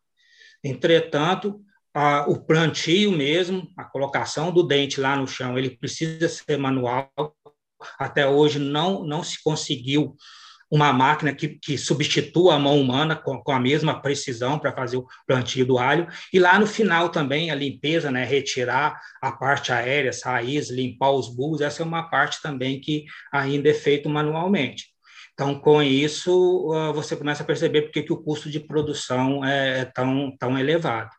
Entretanto, 0.64 1.60
a, 1.94 2.28
o 2.28 2.44
plantio 2.44 3.12
mesmo, 3.12 3.68
a 3.76 3.84
colocação 3.84 4.52
do 4.52 4.64
dente 4.64 5.00
lá 5.00 5.16
no 5.16 5.28
chão, 5.28 5.56
ele 5.56 5.70
precisa 5.70 6.28
ser 6.28 6.56
manual. 6.56 7.08
Até 7.98 8.26
hoje 8.26 8.58
não, 8.58 9.04
não 9.04 9.22
se 9.22 9.42
conseguiu 9.42 10.16
uma 10.70 10.92
máquina 10.92 11.34
que, 11.34 11.48
que 11.48 11.76
substitua 11.76 12.54
a 12.54 12.58
mão 12.58 12.80
humana 12.80 13.16
com, 13.16 13.42
com 13.42 13.52
a 13.52 13.58
mesma 13.58 14.00
precisão 14.00 14.58
para 14.58 14.72
fazer 14.72 14.98
o 14.98 15.06
plantio 15.26 15.66
do 15.66 15.78
alho. 15.78 16.06
E 16.32 16.38
lá 16.38 16.58
no 16.58 16.66
final 16.66 17.08
também 17.08 17.50
a 17.50 17.54
limpeza, 17.54 18.10
né, 18.10 18.24
retirar 18.24 19.00
a 19.20 19.32
parte 19.32 19.72
aérea, 19.72 20.12
raiz, 20.24 20.70
limpar 20.70 21.10
os 21.10 21.28
bulbos, 21.28 21.60
essa 21.60 21.82
é 21.82 21.86
uma 21.86 22.08
parte 22.08 22.40
também 22.40 22.80
que 22.80 23.04
ainda 23.32 23.68
é 23.68 23.74
feito 23.74 24.08
manualmente. 24.08 24.90
Então, 25.32 25.58
com 25.58 25.82
isso, 25.82 26.68
você 26.92 27.16
começa 27.16 27.42
a 27.42 27.46
perceber 27.46 27.82
porque 27.82 28.02
que 28.02 28.12
o 28.12 28.22
custo 28.22 28.50
de 28.50 28.60
produção 28.60 29.42
é, 29.42 29.80
é 29.80 29.84
tão, 29.86 30.36
tão 30.36 30.58
elevado. 30.58 31.10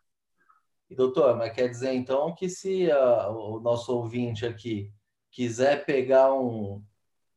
Doutor, 0.88 1.36
mas 1.36 1.52
quer 1.52 1.68
dizer 1.68 1.92
então 1.94 2.34
que 2.34 2.48
se 2.48 2.86
uh, 2.86 3.30
o 3.30 3.60
nosso 3.60 3.92
ouvinte 3.96 4.46
aqui 4.46 4.92
quiser 5.30 5.84
pegar 5.84 6.32
um, 6.32 6.82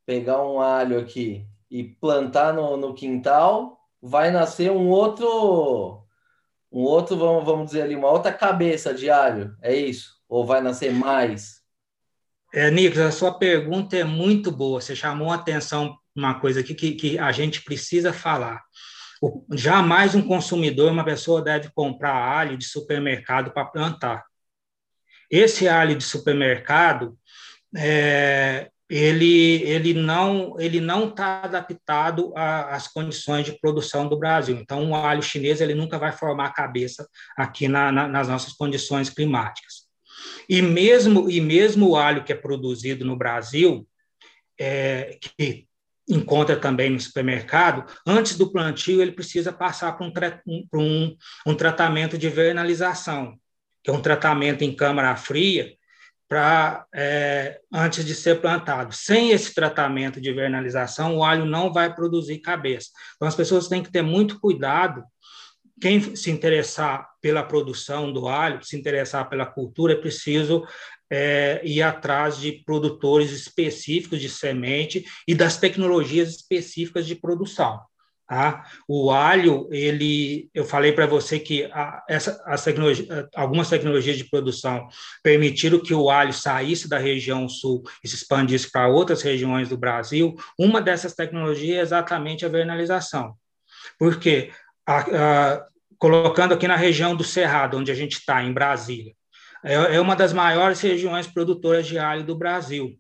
pegar 0.06 0.46
um 0.46 0.60
alho 0.60 1.00
aqui 1.00 1.48
e 1.76 1.84
plantar 1.84 2.54
no, 2.54 2.78
no 2.78 2.94
quintal, 2.94 3.78
vai 4.02 4.32
nascer 4.32 4.72
um 4.72 4.88
outro, 4.88 6.02
um 6.72 6.80
outro, 6.84 7.18
vamos, 7.18 7.44
vamos 7.44 7.66
dizer 7.66 7.82
ali, 7.82 7.98
uma 7.98 8.10
outra 8.10 8.32
cabeça 8.32 8.94
de 8.94 9.10
alho, 9.10 9.54
é 9.62 9.76
isso? 9.76 10.16
Ou 10.30 10.46
vai 10.46 10.62
nascer 10.62 10.94
mais? 10.94 11.62
É, 12.54 12.72
Nicolas, 12.72 13.08
a 13.08 13.12
sua 13.12 13.38
pergunta 13.38 13.98
é 13.98 14.06
muito 14.06 14.54
boa. 14.54 14.80
Você 14.80 14.96
chamou 14.96 15.30
a 15.30 15.36
atenção 15.36 15.98
uma 16.16 16.40
coisa 16.40 16.62
aqui 16.62 16.74
que, 16.74 16.94
que 16.94 17.20
a 17.20 17.34
gente 17.34 17.62
precisa 17.62 18.14
falar. 18.14 18.64
O, 19.22 19.46
jamais 19.52 20.16
um 20.16 20.22
consumidor, 20.22 20.94
uma 20.94 21.04
pessoa 21.04 21.42
deve 21.42 21.70
comprar 21.76 22.16
alho 22.16 22.58
de 22.58 22.64
supermercado 22.64 23.52
para 23.52 23.66
plantar. 23.66 24.24
Esse 25.30 25.68
alho 25.68 25.98
de 25.98 26.06
supermercado, 26.06 27.18
é, 27.76 28.72
ele, 28.90 29.64
ele 29.64 29.94
não 29.94 30.60
ele 30.60 30.80
não 30.80 31.10
está 31.10 31.42
adaptado 31.44 32.32
às 32.36 32.88
condições 32.88 33.46
de 33.46 33.60
produção 33.60 34.08
do 34.08 34.18
Brasil. 34.18 34.58
Então, 34.58 34.84
um 34.84 34.96
alho 34.96 35.24
chinês 35.24 35.60
ele 35.60 35.74
nunca 35.74 35.98
vai 35.98 36.12
formar 36.12 36.54
cabeça 36.54 37.08
aqui 37.36 37.68
na, 37.68 37.92
na, 37.92 38.08
nas 38.08 38.28
nossas 38.28 38.54
condições 38.54 39.10
climáticas. 39.10 39.86
E 40.48 40.62
mesmo 40.62 41.30
e 41.30 41.42
mesmo 41.42 41.90
o 41.90 41.96
alho 41.96 42.24
que 42.24 42.32
é 42.32 42.36
produzido 42.36 43.04
no 43.04 43.16
Brasil, 43.16 43.88
é, 44.60 45.18
que 45.20 45.68
encontra 46.08 46.56
também 46.56 46.92
no 46.92 47.00
supermercado, 47.00 47.92
antes 48.06 48.38
do 48.38 48.52
plantio 48.52 49.02
ele 49.02 49.12
precisa 49.12 49.52
passar 49.52 49.94
por 49.94 50.06
um, 50.06 50.68
por 50.70 50.80
um, 50.80 51.16
um 51.48 51.56
tratamento 51.56 52.18
de 52.18 52.30
vernalização, 52.30 53.36
que 53.84 53.90
é 53.90 53.94
um 53.94 54.02
tratamento 54.02 54.64
em 54.64 54.76
câmara 54.76 55.16
fria, 55.16 55.74
para 56.36 56.86
é, 56.94 57.62
antes 57.72 58.04
de 58.04 58.14
ser 58.14 58.42
plantado. 58.42 58.94
Sem 58.94 59.32
esse 59.32 59.56
tratamento 59.56 60.20
de 60.20 60.34
vernalização, 60.34 61.16
o 61.16 61.24
alho 61.24 61.46
não 61.46 61.72
vai 61.72 61.96
produzir 61.96 62.40
cabeça. 62.40 62.90
Então, 63.16 63.26
as 63.26 63.36
pessoas 63.36 63.70
têm 63.70 63.82
que 63.82 63.90
ter 63.90 64.02
muito 64.02 64.38
cuidado. 64.42 65.02
Quem 65.80 66.14
se 66.14 66.30
interessar 66.30 67.08
pela 67.22 67.42
produção 67.42 68.12
do 68.12 68.28
alho, 68.28 68.62
se 68.66 68.76
interessar 68.76 69.30
pela 69.30 69.46
cultura, 69.46 69.94
é 69.94 69.96
preciso 69.96 70.66
é, 71.10 71.62
ir 71.64 71.82
atrás 71.82 72.38
de 72.38 72.52
produtores 72.66 73.32
específicos 73.32 74.20
de 74.20 74.28
semente 74.28 75.06
e 75.26 75.34
das 75.34 75.56
tecnologias 75.56 76.32
específicas 76.32 77.08
de 77.08 77.16
produção. 77.16 77.80
Tá? 78.28 78.66
O 78.88 79.12
alho, 79.12 79.70
ele, 79.72 80.50
eu 80.52 80.66
falei 80.66 80.92
para 80.92 81.06
você 81.06 81.38
que 81.38 81.66
a, 81.66 82.04
essa, 82.10 82.42
as 82.48 82.64
tecnologia, 82.64 83.30
algumas 83.36 83.70
tecnologias 83.70 84.18
de 84.18 84.28
produção 84.28 84.88
permitiram 85.22 85.80
que 85.80 85.94
o 85.94 86.10
alho 86.10 86.34
saísse 86.34 86.90
da 86.90 86.98
região 86.98 87.48
sul 87.48 87.84
e 88.04 88.08
se 88.08 88.16
expandisse 88.16 88.72
para 88.72 88.88
outras 88.88 89.22
regiões 89.22 89.70
do 89.70 89.78
Brasil. 89.78 90.36
Uma 90.58 90.82
dessas 90.82 91.14
tecnologias 91.14 91.78
é 91.78 91.82
exatamente 91.82 92.44
a 92.44 92.50
vernalização. 92.50 93.36
Porque, 94.00 94.52
a, 94.88 94.98
a, 95.02 95.68
colocando 96.00 96.56
aqui 96.56 96.68
na 96.68 96.76
região 96.76 97.16
do 97.16 97.24
Cerrado, 97.24 97.78
onde 97.78 97.92
a 97.92 97.96
gente 97.96 98.14
está, 98.14 98.44
em 98.44 98.52
Brasília, 98.52 99.14
é, 99.64 99.98
é 99.98 100.02
uma 100.02 100.16
das 100.16 100.34
maiores 100.34 100.82
regiões 100.82 101.28
produtoras 101.28 101.86
de 101.86 102.00
alho 102.00 102.24
do 102.24 102.36
Brasil. 102.36 102.98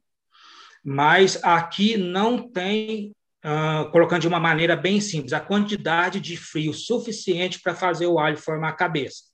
Mas 0.84 1.44
aqui 1.44 1.98
não 1.98 2.48
tem 2.48 3.12
Uh, 3.46 3.92
colocando 3.92 4.22
de 4.22 4.28
uma 4.28 4.40
maneira 4.40 4.75
bem 4.75 5.00
simples, 5.00 5.32
a 5.32 5.40
quantidade 5.40 6.20
de 6.20 6.36
frio 6.36 6.74
suficiente 6.74 7.62
para 7.62 7.75
fazer 7.75 8.08
o 8.08 8.18
alho 8.18 8.38
formar 8.38 8.70
a 8.70 8.74
cabeça. 8.74 9.25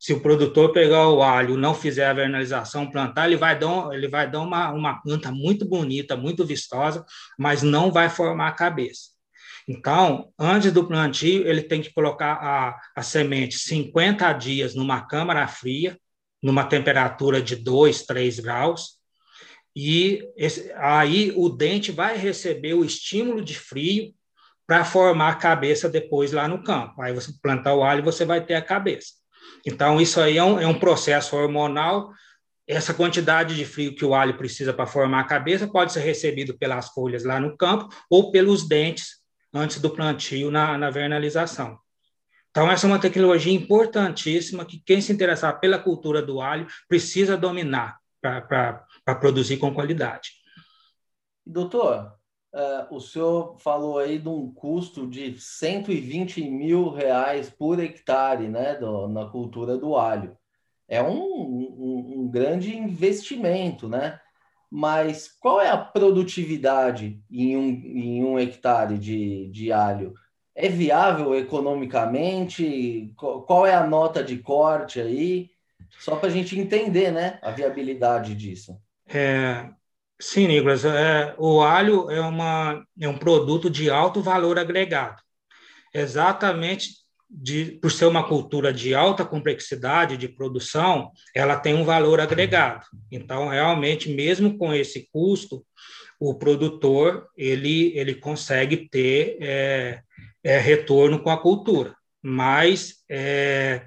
Se 0.00 0.14
o 0.14 0.20
produtor 0.20 0.72
pegar 0.72 1.10
o 1.10 1.22
alho, 1.22 1.58
não 1.58 1.74
fizer 1.74 2.06
a 2.06 2.14
vernalização, 2.14 2.90
plantar, 2.90 3.26
ele 3.26 3.36
vai 3.36 3.56
dar, 3.58 3.92
ele 3.92 4.08
vai 4.08 4.30
dar 4.30 4.40
uma, 4.40 4.72
uma 4.72 4.94
planta 5.02 5.30
muito 5.30 5.68
bonita, 5.68 6.16
muito 6.16 6.44
vistosa, 6.44 7.04
mas 7.38 7.62
não 7.62 7.92
vai 7.92 8.08
formar 8.08 8.48
a 8.48 8.52
cabeça. 8.52 9.10
Então, 9.68 10.32
antes 10.38 10.72
do 10.72 10.88
plantio, 10.88 11.46
ele 11.46 11.62
tem 11.62 11.82
que 11.82 11.92
colocar 11.92 12.32
a, 12.32 12.80
a 12.96 13.02
semente 13.02 13.58
50 13.58 14.32
dias 14.32 14.74
numa 14.74 15.02
câmara 15.02 15.46
fria, 15.46 15.98
numa 16.42 16.64
temperatura 16.64 17.40
de 17.40 17.56
2, 17.56 18.02
3 18.02 18.40
graus, 18.40 19.01
e 19.74 20.22
esse, 20.36 20.70
aí 20.76 21.32
o 21.34 21.48
dente 21.48 21.90
vai 21.90 22.16
receber 22.16 22.74
o 22.74 22.84
estímulo 22.84 23.42
de 23.42 23.58
frio 23.58 24.12
para 24.66 24.84
formar 24.84 25.30
a 25.30 25.34
cabeça 25.34 25.88
depois 25.88 26.32
lá 26.32 26.46
no 26.46 26.62
campo. 26.62 27.00
Aí 27.02 27.12
você 27.12 27.32
plantar 27.42 27.74
o 27.74 27.82
alho, 27.82 28.02
você 28.02 28.24
vai 28.24 28.44
ter 28.44 28.54
a 28.54 28.62
cabeça. 28.62 29.12
Então, 29.66 30.00
isso 30.00 30.20
aí 30.20 30.36
é 30.36 30.44
um, 30.44 30.60
é 30.60 30.66
um 30.66 30.78
processo 30.78 31.36
hormonal. 31.36 32.10
Essa 32.66 32.94
quantidade 32.94 33.56
de 33.56 33.64
frio 33.64 33.94
que 33.94 34.04
o 34.04 34.14
alho 34.14 34.36
precisa 34.36 34.72
para 34.72 34.86
formar 34.86 35.20
a 35.20 35.24
cabeça 35.24 35.66
pode 35.66 35.92
ser 35.92 36.00
recebido 36.00 36.56
pelas 36.56 36.88
folhas 36.88 37.24
lá 37.24 37.40
no 37.40 37.56
campo 37.56 37.88
ou 38.08 38.30
pelos 38.30 38.66
dentes 38.68 39.20
antes 39.52 39.80
do 39.80 39.90
plantio 39.90 40.50
na, 40.50 40.78
na 40.78 40.90
vernalização. 40.90 41.78
Então, 42.50 42.70
essa 42.70 42.86
é 42.86 42.88
uma 42.88 42.98
tecnologia 42.98 43.52
importantíssima 43.52 44.64
que 44.64 44.82
quem 44.84 45.00
se 45.00 45.12
interessar 45.12 45.58
pela 45.58 45.78
cultura 45.78 46.20
do 46.20 46.40
alho 46.40 46.66
precisa 46.88 47.36
dominar 47.36 47.98
para 48.20 48.84
para 49.04 49.14
produzir 49.14 49.56
com 49.56 49.74
qualidade. 49.74 50.30
Doutor, 51.44 52.14
uh, 52.54 52.94
o 52.94 53.00
senhor 53.00 53.58
falou 53.58 53.98
aí 53.98 54.18
de 54.18 54.28
um 54.28 54.52
custo 54.52 55.06
de 55.06 55.38
120 55.38 56.48
mil 56.48 56.90
reais 56.90 57.50
por 57.50 57.80
hectare 57.80 58.48
né, 58.48 58.76
do, 58.76 59.08
na 59.08 59.26
cultura 59.26 59.76
do 59.76 59.96
alho. 59.96 60.36
É 60.88 61.02
um, 61.02 61.22
um, 61.22 62.14
um 62.18 62.28
grande 62.30 62.76
investimento, 62.76 63.88
né? 63.88 64.20
Mas 64.70 65.28
qual 65.28 65.60
é 65.60 65.68
a 65.68 65.76
produtividade 65.76 67.22
em 67.30 67.56
um, 67.56 67.68
em 67.68 68.24
um 68.24 68.38
hectare 68.38 68.96
de, 68.98 69.48
de 69.48 69.70
alho? 69.70 70.14
É 70.54 70.68
viável 70.68 71.34
economicamente? 71.34 73.12
Qual 73.16 73.66
é 73.66 73.74
a 73.74 73.86
nota 73.86 74.22
de 74.24 74.38
corte 74.38 75.00
aí? 75.00 75.50
Só 75.98 76.16
para 76.16 76.28
a 76.28 76.32
gente 76.32 76.58
entender 76.58 77.10
né, 77.10 77.38
a 77.42 77.50
viabilidade 77.50 78.34
disso. 78.34 78.78
É, 79.06 79.68
sim, 80.20 80.46
Nicolas, 80.46 80.84
é, 80.84 81.34
o 81.38 81.60
alho 81.62 82.10
é, 82.10 82.20
uma, 82.20 82.84
é 83.00 83.08
um 83.08 83.18
produto 83.18 83.68
de 83.68 83.90
alto 83.90 84.22
valor 84.22 84.58
agregado. 84.58 85.20
Exatamente 85.94 87.02
de, 87.32 87.78
por 87.80 87.90
ser 87.90 88.06
uma 88.06 88.26
cultura 88.28 88.72
de 88.72 88.94
alta 88.94 89.24
complexidade 89.24 90.18
de 90.18 90.28
produção, 90.28 91.10
ela 91.34 91.56
tem 91.56 91.74
um 91.74 91.84
valor 91.84 92.20
agregado. 92.20 92.84
Então, 93.10 93.48
realmente, 93.48 94.12
mesmo 94.12 94.58
com 94.58 94.74
esse 94.74 95.08
custo, 95.10 95.64
o 96.20 96.34
produtor 96.34 97.26
ele, 97.36 97.96
ele 97.96 98.14
consegue 98.14 98.88
ter 98.88 99.38
é, 99.40 100.02
é, 100.44 100.58
retorno 100.58 101.22
com 101.22 101.30
a 101.30 101.40
cultura. 101.40 101.96
Mas 102.22 103.02
é, 103.10 103.86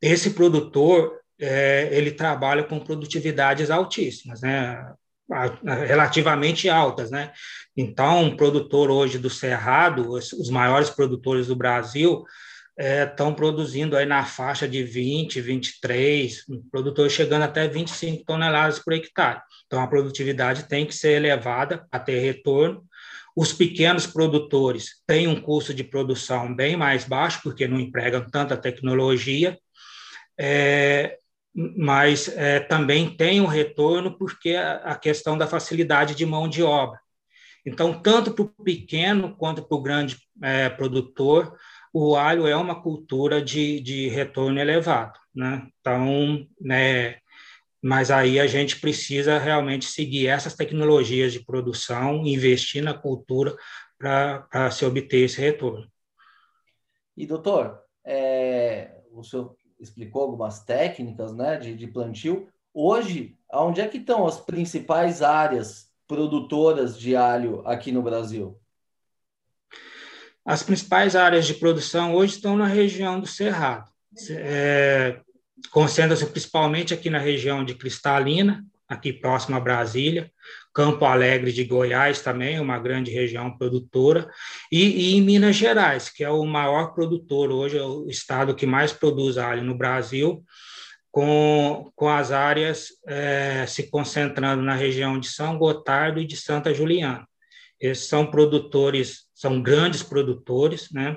esse 0.00 0.30
produtor 0.30 1.20
é, 1.40 1.88
ele 1.92 2.12
trabalha 2.12 2.64
com 2.64 2.78
produtividades 2.78 3.70
altíssimas, 3.70 4.40
né? 4.40 4.92
relativamente 5.88 6.68
altas, 6.68 7.10
né? 7.10 7.32
Então, 7.76 8.24
um 8.24 8.36
produtor 8.36 8.90
hoje 8.90 9.18
do 9.18 9.30
Cerrado, 9.30 10.10
os, 10.10 10.50
maiores 10.50 10.90
produtores 10.90 11.46
do 11.46 11.56
Brasil, 11.56 12.24
estão 12.78 13.30
é, 13.30 13.34
produzindo 13.34 13.96
aí 13.96 14.04
na 14.04 14.24
faixa 14.24 14.68
de 14.68 14.82
20, 14.82 15.40
23, 15.40 16.44
produtores 16.70 17.12
chegando 17.12 17.42
até 17.42 17.66
25 17.66 18.24
toneladas 18.24 18.78
por 18.78 18.92
hectare. 18.92 19.40
Então, 19.66 19.80
a 19.80 19.86
produtividade 19.86 20.64
tem 20.64 20.84
que 20.84 20.94
ser 20.94 21.12
elevada 21.12 21.86
para 21.90 22.00
ter 22.00 22.18
retorno. 22.18 22.84
Os 23.36 23.52
pequenos 23.52 24.06
produtores 24.06 25.02
têm 25.06 25.26
um 25.26 25.40
custo 25.40 25.72
de 25.72 25.82
produção 25.82 26.54
bem 26.54 26.76
mais 26.76 27.04
baixo, 27.04 27.40
porque 27.42 27.66
não 27.66 27.80
empregam 27.80 28.28
tanta 28.30 28.56
tecnologia, 28.56 29.58
é, 30.38 31.16
mas 31.54 32.28
é, 32.28 32.58
também 32.60 33.16
tem 33.16 33.40
um 33.40 33.46
retorno 33.46 34.18
porque 34.18 34.54
a, 34.54 34.76
a 34.76 34.96
questão 34.96 35.38
da 35.38 35.46
facilidade 35.46 36.14
de 36.14 36.26
mão 36.26 36.48
de 36.48 36.62
obra. 36.62 36.98
Então, 37.64 38.00
tanto 38.00 38.32
para 38.32 38.44
o 38.44 38.48
pequeno 38.48 39.36
quanto 39.36 39.62
para 39.62 39.76
o 39.76 39.82
grande 39.82 40.18
é, 40.42 40.68
produtor, 40.68 41.56
o 41.92 42.16
alho 42.16 42.46
é 42.46 42.56
uma 42.56 42.82
cultura 42.82 43.40
de, 43.40 43.80
de 43.80 44.08
retorno 44.08 44.58
elevado, 44.58 45.18
né? 45.34 45.66
Então, 45.80 46.46
né, 46.60 47.18
mas 47.80 48.10
aí 48.10 48.40
a 48.40 48.46
gente 48.46 48.80
precisa 48.80 49.38
realmente 49.38 49.86
seguir 49.86 50.26
essas 50.26 50.54
tecnologias 50.54 51.32
de 51.32 51.44
produção, 51.44 52.26
investir 52.26 52.82
na 52.82 52.94
cultura 52.94 53.56
para 53.96 54.70
se 54.70 54.84
obter 54.84 55.24
esse 55.24 55.40
retorno. 55.40 55.86
E, 57.16 57.26
doutor, 57.26 57.80
é, 58.04 58.90
o 59.12 59.22
senhor 59.22 59.56
explicou 59.84 60.22
algumas 60.22 60.64
técnicas 60.64 61.34
né, 61.34 61.56
de, 61.56 61.74
de 61.74 61.86
plantio. 61.86 62.48
Hoje, 62.72 63.36
onde 63.52 63.80
é 63.80 63.86
que 63.86 63.98
estão 63.98 64.26
as 64.26 64.40
principais 64.40 65.22
áreas 65.22 65.88
produtoras 66.06 66.98
de 66.98 67.14
alho 67.14 67.62
aqui 67.66 67.92
no 67.92 68.02
Brasil? 68.02 68.58
As 70.44 70.62
principais 70.62 71.16
áreas 71.16 71.46
de 71.46 71.54
produção 71.54 72.14
hoje 72.14 72.34
estão 72.34 72.56
na 72.56 72.66
região 72.66 73.18
do 73.18 73.26
Cerrado. 73.26 73.90
É, 74.30 75.20
Concentra-se 75.70 76.26
principalmente 76.26 76.92
aqui 76.92 77.08
na 77.08 77.18
região 77.18 77.64
de 77.64 77.74
Cristalina, 77.74 78.64
aqui 78.88 79.12
próximo 79.12 79.56
a 79.56 79.60
Brasília, 79.60 80.30
Campo 80.72 81.04
Alegre 81.04 81.52
de 81.52 81.64
Goiás 81.64 82.20
também, 82.20 82.60
uma 82.60 82.78
grande 82.78 83.10
região 83.10 83.56
produtora, 83.56 84.30
e, 84.70 85.12
e, 85.12 85.16
em 85.16 85.22
Minas 85.22 85.56
Gerais, 85.56 86.08
que 86.08 86.22
é 86.22 86.30
o 86.30 86.44
maior 86.44 86.94
produtor 86.94 87.50
hoje, 87.50 87.78
é 87.78 87.82
o 87.82 88.08
estado 88.08 88.54
que 88.54 88.66
mais 88.66 88.92
produz 88.92 89.38
alho 89.38 89.62
no 89.62 89.76
Brasil, 89.76 90.44
com, 91.10 91.92
com 91.94 92.08
as 92.08 92.32
áreas 92.32 92.88
é, 93.06 93.64
se 93.66 93.88
concentrando 93.88 94.62
na 94.62 94.74
região 94.74 95.18
de 95.18 95.28
São 95.28 95.56
Gotardo 95.56 96.20
e 96.20 96.26
de 96.26 96.36
Santa 96.36 96.74
Juliana. 96.74 97.24
Esses 97.80 98.08
são 98.08 98.26
produtores, 98.26 99.26
são 99.32 99.62
grandes 99.62 100.02
produtores, 100.02 100.90
né? 100.90 101.16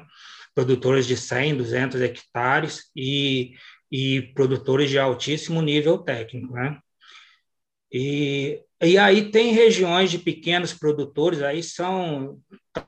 produtores 0.54 1.08
de 1.08 1.18
100, 1.18 1.58
200 1.58 2.02
hectares 2.02 2.92
e, 2.96 3.54
e 3.92 4.22
produtores 4.34 4.90
de 4.90 5.00
altíssimo 5.00 5.62
nível 5.62 5.98
técnico. 5.98 6.54
Né? 6.54 6.78
E, 7.92 8.62
e 8.82 8.98
aí 8.98 9.32
tem 9.32 9.54
regiões 9.54 10.12
de 10.12 10.20
pequenos 10.20 10.74
produtores, 10.74 11.42
aí 11.42 11.64
são 11.64 12.40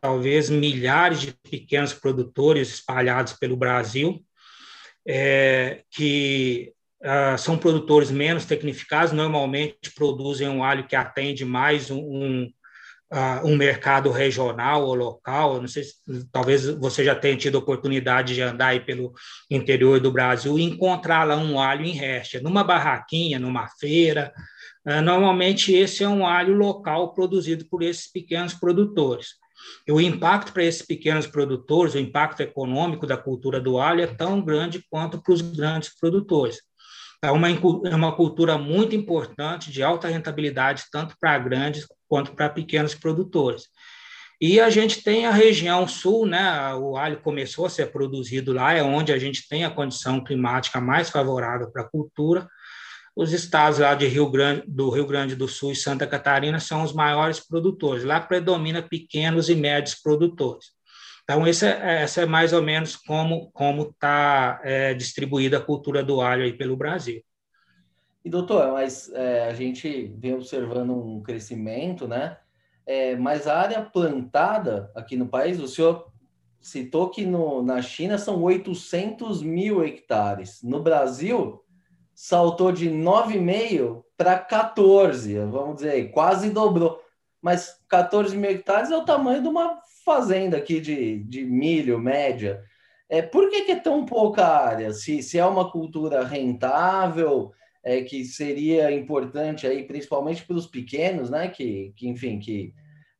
talvez 0.01 0.49
milhares 0.49 1.21
de 1.21 1.33
pequenos 1.49 1.93
produtores 1.93 2.69
espalhados 2.69 3.33
pelo 3.33 3.57
Brasil, 3.57 4.23
é, 5.07 5.83
que 5.89 6.73
Uh, 7.01 7.37
são 7.37 7.57
produtores 7.57 8.11
menos 8.11 8.43
tecnificados, 8.43 9.13
normalmente 9.13 9.89
produzem 9.95 10.49
um 10.49 10.61
alho 10.61 10.85
que 10.85 10.97
atende 10.97 11.45
mais 11.45 11.89
um, 11.89 11.97
um, 11.97 12.53
uh, 13.13 13.47
um 13.47 13.55
mercado 13.55 14.11
regional 14.11 14.83
ou 14.83 14.95
local. 14.95 15.61
Não 15.61 15.67
sei 15.69 15.83
se 15.83 15.93
talvez 16.29 16.65
você 16.65 17.05
já 17.05 17.15
tenha 17.15 17.37
tido 17.37 17.55
oportunidade 17.55 18.35
de 18.35 18.41
andar 18.41 18.67
aí 18.67 18.81
pelo 18.81 19.13
interior 19.49 20.01
do 20.01 20.11
Brasil 20.11 20.59
e 20.59 20.63
encontrar 20.63 21.23
lá 21.23 21.37
um 21.37 21.57
alho 21.57 21.85
em 21.85 21.93
réstia, 21.93 22.41
numa 22.41 22.65
barraquinha, 22.65 23.39
numa 23.39 23.65
feira. 23.79 24.33
Uh, 24.85 25.01
normalmente 25.01 25.73
esse 25.73 26.03
é 26.03 26.07
um 26.07 26.25
alho 26.25 26.55
local 26.55 27.13
produzido 27.13 27.65
por 27.69 27.83
esses 27.83 28.11
pequenos 28.11 28.53
produtores. 28.53 29.35
E 29.87 29.91
o 29.91 29.99
impacto 29.99 30.53
para 30.53 30.63
esses 30.63 30.81
pequenos 30.81 31.27
produtores, 31.27 31.93
o 31.93 31.99
impacto 31.99 32.41
econômico 32.41 33.05
da 33.05 33.17
cultura 33.17 33.59
do 33.59 33.77
alho 33.77 34.01
é 34.01 34.07
tão 34.07 34.41
grande 34.41 34.83
quanto 34.89 35.21
para 35.21 35.33
os 35.33 35.41
grandes 35.41 35.93
produtores. 35.99 36.61
É 37.21 37.29
uma, 37.29 37.49
é 37.49 37.95
uma 37.95 38.15
cultura 38.15 38.57
muito 38.57 38.95
importante, 38.95 39.71
de 39.71 39.83
alta 39.83 40.07
rentabilidade, 40.07 40.85
tanto 40.89 41.15
para 41.19 41.37
grandes 41.37 41.85
quanto 42.07 42.33
para 42.33 42.49
pequenos 42.49 42.95
produtores. 42.95 43.63
E 44.41 44.61
a 44.61 44.69
gente 44.69 45.03
tem 45.03 45.25
a 45.25 45.31
região 45.31 45.85
sul, 45.85 46.25
né? 46.25 46.73
O 46.75 46.95
alho 46.95 47.19
começou 47.21 47.65
a 47.65 47.69
ser 47.69 47.91
produzido 47.91 48.53
lá, 48.53 48.73
é 48.73 48.81
onde 48.81 49.11
a 49.11 49.19
gente 49.19 49.45
tem 49.49 49.65
a 49.65 49.69
condição 49.69 50.23
climática 50.23 50.79
mais 50.79 51.09
favorável 51.09 51.69
para 51.69 51.81
a 51.81 51.89
cultura. 51.89 52.47
Os 53.19 53.33
estados 53.33 53.79
lá 53.79 53.95
de 53.95 54.07
Rio 54.07 54.31
Grande, 54.31 54.63
do 54.65 54.89
Rio 54.89 55.05
Grande 55.05 55.35
do 55.35 55.45
Sul 55.45 55.73
e 55.73 55.75
Santa 55.75 56.07
Catarina 56.07 56.57
são 56.57 56.83
os 56.83 56.93
maiores 56.93 57.37
produtores. 57.37 58.05
Lá 58.05 58.17
predomina 58.17 58.81
pequenos 58.81 59.49
e 59.49 59.55
médios 59.55 59.93
produtores. 59.93 60.67
Então, 61.25 61.45
esse 61.45 61.65
é, 61.65 62.03
essa 62.03 62.21
é 62.21 62.25
mais 62.25 62.53
ou 62.53 62.61
menos 62.61 62.95
como 62.95 63.51
como 63.51 63.89
está 63.89 64.61
é, 64.63 64.93
distribuída 64.93 65.57
a 65.57 65.61
cultura 65.61 66.01
do 66.01 66.21
alho 66.21 66.45
aí 66.45 66.53
pelo 66.53 66.77
Brasil. 66.77 67.21
E 68.23 68.29
doutor, 68.29 68.71
mas 68.71 69.11
é, 69.11 69.49
a 69.49 69.53
gente 69.53 70.13
vem 70.17 70.35
observando 70.35 70.91
um 70.91 71.21
crescimento, 71.21 72.07
né? 72.07 72.37
É, 72.85 73.17
mas 73.17 73.47
a 73.47 73.59
área 73.59 73.81
plantada 73.81 74.89
aqui 74.95 75.17
no 75.17 75.27
país, 75.27 75.59
o 75.59 75.67
senhor 75.67 76.09
citou 76.61 77.09
que 77.09 77.25
no, 77.25 77.61
na 77.61 77.81
China 77.81 78.17
são 78.17 78.41
800 78.41 79.43
mil 79.43 79.83
hectares. 79.83 80.63
No 80.63 80.81
Brasil, 80.81 81.61
saltou 82.21 82.69
de 82.69 82.89
9,5 82.89 84.03
para 84.17 84.37
14, 84.37 85.39
vamos 85.45 85.77
dizer, 85.77 86.11
quase 86.11 86.49
dobrou. 86.49 87.01
Mas 87.41 87.79
14 87.87 88.35
mil 88.35 88.51
hectares 88.51 88.91
é 88.91 88.97
o 88.97 89.05
tamanho 89.05 89.41
de 89.41 89.47
uma 89.47 89.79
fazenda 90.03 90.57
aqui 90.57 90.81
de, 90.81 91.23
de 91.23 91.45
milho 91.45 91.97
média. 91.97 92.61
É, 93.07 93.21
por 93.21 93.49
que, 93.49 93.61
que 93.61 93.71
é 93.71 93.79
tão 93.79 94.05
pouca 94.05 94.45
área? 94.45 94.91
Se, 94.91 95.23
se 95.23 95.39
é 95.39 95.45
uma 95.45 95.71
cultura 95.71 96.25
rentável, 96.25 97.53
é, 97.81 98.01
que 98.01 98.25
seria 98.25 98.91
importante 98.91 99.65
aí, 99.65 99.85
principalmente 99.85 100.43
para 100.45 100.57
os 100.57 100.67
pequenos, 100.67 101.29
né? 101.29 101.47
Que, 101.47 101.93
que 101.95 102.09
enfim, 102.09 102.37
que 102.37 102.73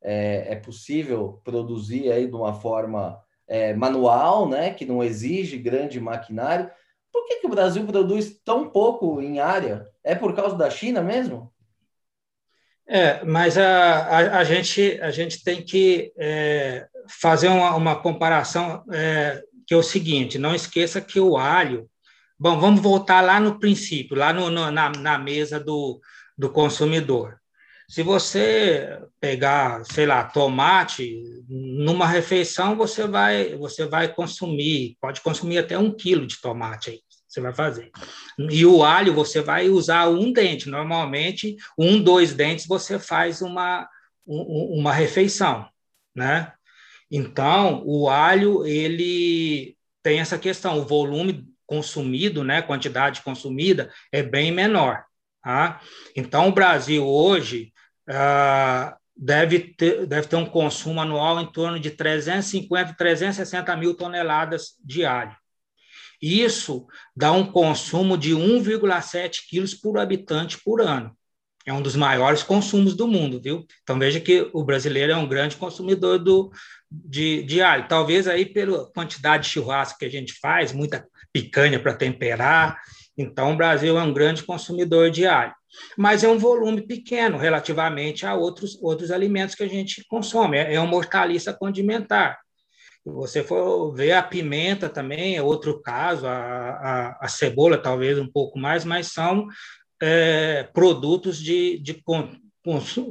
é, 0.03 0.51
é, 0.51 0.55
possível 0.57 1.39
produzir 1.45 2.12
aí 2.12 2.27
de 2.27 2.35
uma 2.35 2.53
forma 2.53 3.17
é, 3.47 3.73
manual, 3.73 4.49
né? 4.49 4.73
Que 4.73 4.83
não 4.83 5.01
exige 5.01 5.57
grande 5.57 6.01
maquinário. 6.01 6.69
Por 7.12 7.26
que, 7.26 7.38
que 7.38 7.48
o 7.48 7.50
Brasil 7.50 7.86
produz 7.86 8.39
tão 8.43 8.69
pouco 8.69 9.22
em 9.22 9.39
área? 9.39 9.88
É 10.04 10.15
por 10.15 10.36
causa 10.36 10.56
da 10.56 10.69
China 10.69 11.02
mesmo? 11.02 11.52
É, 12.88 13.24
mas 13.24 13.58
a, 13.58 13.98
a, 14.08 14.38
a, 14.39 14.43
gente, 14.43 15.00
a 15.02 15.12
gente 15.12 15.43
tem 15.43 15.63
que 15.63 16.12
é, 16.17 16.88
fazer 17.22 17.48
uma, 17.48 17.76
uma 17.76 17.95
comparação 17.95 18.84
é, 18.91 19.43
que 19.67 19.74
é 19.74 19.78
o 19.78 19.84
seguinte: 19.84 20.39
não 20.39 20.56
esqueça 20.56 21.00
que 21.00 21.19
o 21.19 21.38
alho. 21.38 21.88
Bom, 22.39 22.60
vamos 22.60 22.82
voltar 22.82 23.22
lá 23.22 23.39
no 23.39 23.60
princípio, 23.60 24.17
lá 24.17 24.34
no, 24.34 24.50
no, 24.50 24.72
na, 24.72 24.89
na 24.89 25.19
mesa 25.19 25.60
do, 25.60 26.00
do 26.38 26.50
consumidor. 26.50 27.38
Se 27.89 28.04
você 28.04 29.02
pegar, 29.19 29.84
sei 29.84 30.06
lá, 30.06 30.23
tomate, 30.23 31.23
numa 31.49 32.06
refeição 32.06 32.78
você 32.78 33.08
vai, 33.08 33.56
você 33.56 33.88
vai 33.88 34.13
consumir, 34.13 34.95
pode 35.02 35.21
consumir 35.21 35.58
até 35.58 35.75
um 35.75 35.91
quilo 35.91 36.28
de 36.28 36.39
tomate 36.39 36.91
aí 36.91 37.02
você 37.28 37.41
vai 37.41 37.54
fazer. 37.54 37.91
E 38.49 38.65
o 38.65 38.84
alho, 38.84 39.13
você 39.13 39.39
vai 39.39 39.69
usar 39.69 40.10
um 40.10 40.34
dente. 40.34 40.67
Normalmente, 40.67 41.56
um, 41.78 42.02
dois 42.02 42.34
dentes, 42.34 42.65
você 42.65 42.97
faz 42.97 43.41
uma, 43.41 43.88
uma 44.25 44.91
refeição, 44.91 45.69
né? 46.15 46.52
Então, 47.12 47.84
o 47.86 48.10
alho, 48.10 48.65
ele 48.65 49.78
tem 50.02 50.19
essa 50.19 50.39
questão, 50.39 50.80
o 50.80 50.86
volume 50.86 51.47
consumido, 51.67 52.43
né, 52.43 52.63
quantidade 52.63 53.21
consumida, 53.21 53.91
é 54.12 54.23
bem 54.23 54.52
menor. 54.52 55.04
Tá? 55.43 55.80
Então, 56.15 56.49
o 56.49 56.52
Brasil 56.52 57.06
hoje 57.06 57.71
ah, 58.10 58.98
deve, 59.15 59.60
ter, 59.60 60.06
deve 60.08 60.28
ter 60.28 60.36
um 60.36 60.45
consumo 60.45 61.02
anual 61.02 61.39
em 61.39 61.52
torno 61.52 61.80
de 61.80 61.91
350, 61.91 62.95
360 62.95 63.76
mil 63.76 63.93
toneladas 63.93 64.76
de 64.84 65.06
alho. 65.06 65.36
Isso 66.22 66.86
dá 67.15 67.32
um 67.32 67.50
consumo 67.50 68.17
de 68.17 68.32
1,7 68.32 69.48
quilos 69.50 69.74
por 69.74 69.98
habitante 69.98 70.58
por 70.62 70.82
ano. 70.82 71.15
É 71.65 71.74
um 71.74 71.82
dos 71.82 71.95
maiores 71.95 72.41
consumos 72.41 72.95
do 72.95 73.08
mundo, 73.08 73.39
viu? 73.41 73.65
Então 73.84 74.00
veja 74.00 74.19
que 74.19 74.50
o 74.54 74.63
brasileiro 74.63 75.12
é 75.12 75.15
um 75.15 75.28
grande 75.28 75.56
consumidor 75.56 76.17
do, 76.17 76.52
de, 76.89 77.43
de 77.43 77.62
alho. 77.62 77.88
Talvez 77.88 78.28
aí 78.28 78.45
pela 78.45 78.91
quantidade 78.91 79.43
de 79.43 79.50
churrasco 79.50 80.00
que 80.00 80.06
a 80.06 80.10
gente 80.10 80.34
faz, 80.34 80.74
muita 80.74 81.08
picanha 81.32 81.80
para 81.80 81.93
temperar. 81.93 82.82
Então 83.19 83.51
o 83.51 83.58
Brasil 83.58 83.99
é 83.99 84.01
um 84.01 84.13
grande 84.13 84.43
consumidor 84.43 85.12
de 85.12 85.27
alho. 85.27 85.53
Mas 85.97 86.23
é 86.23 86.27
um 86.29 86.38
volume 86.38 86.82
pequeno 86.82 87.38
relativamente 87.38 88.25
a 88.25 88.34
outros, 88.34 88.82
outros 88.82 89.12
alimentos 89.12 89.55
que 89.55 89.63
a 89.63 89.67
gente 89.67 90.05
consome. 90.08 90.58
É, 90.58 90.75
é 90.75 90.82
um 90.82 90.93
hortaliça 90.93 91.53
condimentar. 91.53 92.39
Se 93.03 93.10
você 93.12 93.43
for 93.43 93.93
ver 93.93 94.13
a 94.13 94.23
pimenta 94.23 94.88
também, 94.88 95.36
é 95.36 95.41
outro 95.41 95.82
caso, 95.82 96.25
a, 96.27 96.32
a, 96.32 97.17
a 97.21 97.27
cebola 97.27 97.77
talvez 97.77 98.17
um 98.17 98.27
pouco 98.27 98.58
mais, 98.58 98.86
mas 98.86 99.08
são 99.08 99.47
é, 100.01 100.63
produtos 100.73 101.38
de, 101.38 101.77
de 101.79 102.01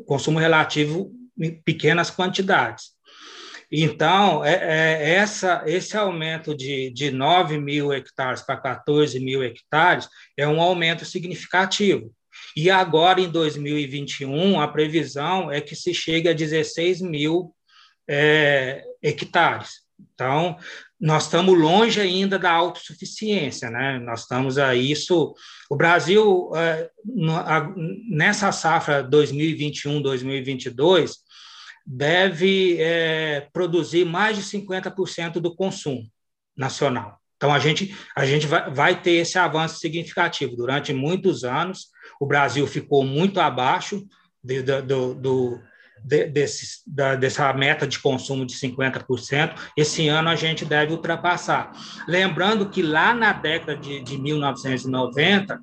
consumo 0.06 0.38
relativo 0.38 1.12
em 1.38 1.60
pequenas 1.62 2.10
quantidades. 2.10 2.97
Então, 3.70 4.42
é, 4.44 4.54
é, 4.54 5.14
essa, 5.16 5.62
esse 5.66 5.96
aumento 5.96 6.56
de, 6.56 6.90
de 6.90 7.10
9 7.10 7.58
mil 7.58 7.92
hectares 7.92 8.40
para 8.40 8.56
14 8.56 9.20
mil 9.20 9.42
hectares 9.42 10.08
é 10.36 10.48
um 10.48 10.60
aumento 10.60 11.04
significativo. 11.04 12.10
E 12.56 12.70
agora, 12.70 13.20
em 13.20 13.28
2021, 13.28 14.60
a 14.60 14.68
previsão 14.68 15.52
é 15.52 15.60
que 15.60 15.76
se 15.76 15.92
chegue 15.92 16.28
a 16.28 16.32
16 16.32 17.02
mil 17.02 17.54
é, 18.08 18.82
hectares. 19.02 19.86
Então, 20.14 20.56
nós 21.00 21.24
estamos 21.24 21.58
longe 21.58 22.00
ainda 22.00 22.38
da 22.38 22.50
autossuficiência, 22.50 23.70
né? 23.70 23.98
Nós 23.98 24.22
estamos 24.22 24.58
a 24.58 24.74
isso. 24.74 25.34
O 25.70 25.76
Brasil, 25.76 26.50
é, 26.56 26.90
nessa 28.10 28.50
safra 28.50 29.08
2021-2022, 29.08 31.12
deve 31.90 32.76
é, 32.78 33.48
produzir 33.50 34.04
mais 34.04 34.36
de 34.36 34.42
50% 34.42 35.40
do 35.40 35.56
consumo 35.56 36.02
nacional. 36.54 37.18
Então, 37.38 37.50
a 37.50 37.58
gente, 37.58 37.96
a 38.14 38.26
gente 38.26 38.46
vai, 38.46 38.70
vai 38.70 39.00
ter 39.00 39.12
esse 39.12 39.38
avanço 39.38 39.78
significativo. 39.78 40.54
Durante 40.54 40.92
muitos 40.92 41.44
anos, 41.44 41.86
o 42.20 42.26
Brasil 42.26 42.66
ficou 42.66 43.04
muito 43.04 43.40
abaixo 43.40 44.06
do, 44.44 44.82
do, 44.82 45.14
do 45.14 45.60
desse, 46.04 46.82
da, 46.86 47.14
dessa 47.14 47.50
meta 47.54 47.86
de 47.86 47.98
consumo 47.98 48.44
de 48.44 48.54
50%. 48.54 49.54
Esse 49.74 50.08
ano 50.08 50.28
a 50.28 50.36
gente 50.36 50.66
deve 50.66 50.92
ultrapassar. 50.92 51.72
Lembrando 52.06 52.68
que 52.68 52.82
lá 52.82 53.14
na 53.14 53.32
década 53.32 53.76
de, 53.76 54.02
de 54.02 54.18
1990, 54.18 55.58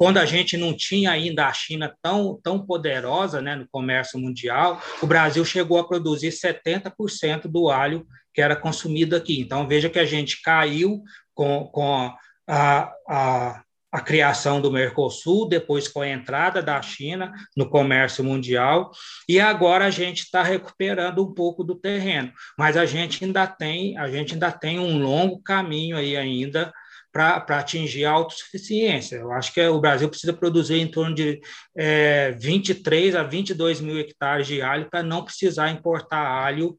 quando 0.00 0.16
a 0.16 0.24
gente 0.24 0.56
não 0.56 0.74
tinha 0.74 1.10
ainda 1.10 1.46
a 1.46 1.52
China 1.52 1.94
tão, 2.00 2.40
tão 2.42 2.64
poderosa 2.64 3.42
né, 3.42 3.54
no 3.54 3.68
comércio 3.68 4.18
mundial, 4.18 4.80
o 5.02 5.06
Brasil 5.06 5.44
chegou 5.44 5.78
a 5.78 5.86
produzir 5.86 6.30
70% 6.30 7.42
do 7.42 7.68
alho 7.68 8.06
que 8.32 8.40
era 8.40 8.56
consumido 8.56 9.14
aqui. 9.14 9.38
Então, 9.38 9.68
veja 9.68 9.90
que 9.90 9.98
a 9.98 10.06
gente 10.06 10.40
caiu 10.40 11.02
com, 11.34 11.66
com 11.66 12.14
a, 12.48 12.90
a, 13.06 13.62
a 13.92 14.00
criação 14.00 14.58
do 14.58 14.72
Mercosul, 14.72 15.46
depois 15.46 15.86
com 15.86 16.00
a 16.00 16.08
entrada 16.08 16.62
da 16.62 16.80
China 16.80 17.34
no 17.54 17.68
comércio 17.68 18.24
mundial, 18.24 18.92
e 19.28 19.38
agora 19.38 19.84
a 19.84 19.90
gente 19.90 20.20
está 20.20 20.42
recuperando 20.42 21.22
um 21.22 21.34
pouco 21.34 21.62
do 21.62 21.74
terreno, 21.74 22.32
mas 22.56 22.74
a 22.74 22.86
gente 22.86 23.22
ainda 23.22 23.46
tem, 23.46 23.98
a 23.98 24.08
gente 24.10 24.32
ainda 24.32 24.50
tem 24.50 24.78
um 24.78 24.98
longo 24.98 25.42
caminho 25.42 25.98
aí 25.98 26.16
ainda 26.16 26.72
para 27.12 27.44
atingir 27.58 28.04
a 28.04 28.12
autossuficiência. 28.12 29.16
Eu 29.16 29.32
acho 29.32 29.52
que 29.52 29.60
o 29.60 29.80
Brasil 29.80 30.08
precisa 30.08 30.32
produzir 30.32 30.76
em 30.76 30.90
torno 30.90 31.14
de 31.14 31.40
é, 31.76 32.32
23 32.32 33.16
a 33.16 33.22
22 33.22 33.80
mil 33.80 33.98
hectares 33.98 34.46
de 34.46 34.62
alho 34.62 34.88
para 34.88 35.02
não 35.02 35.24
precisar 35.24 35.70
importar 35.70 36.24
alho 36.24 36.76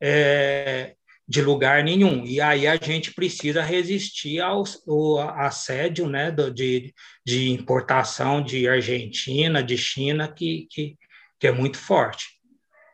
é, 0.00 0.94
de 1.26 1.40
lugar 1.42 1.84
nenhum. 1.84 2.24
E 2.26 2.40
aí 2.40 2.66
a 2.66 2.76
gente 2.76 3.14
precisa 3.14 3.62
resistir 3.62 4.40
ao, 4.40 4.64
ao 4.88 5.18
assédio 5.40 6.08
né, 6.08 6.30
de, 6.52 6.92
de 7.24 7.50
importação 7.50 8.42
de 8.42 8.68
Argentina, 8.68 9.62
de 9.62 9.78
China, 9.78 10.26
que, 10.26 10.66
que, 10.70 10.98
que 11.38 11.46
é 11.46 11.52
muito 11.52 11.78
forte. 11.78 12.26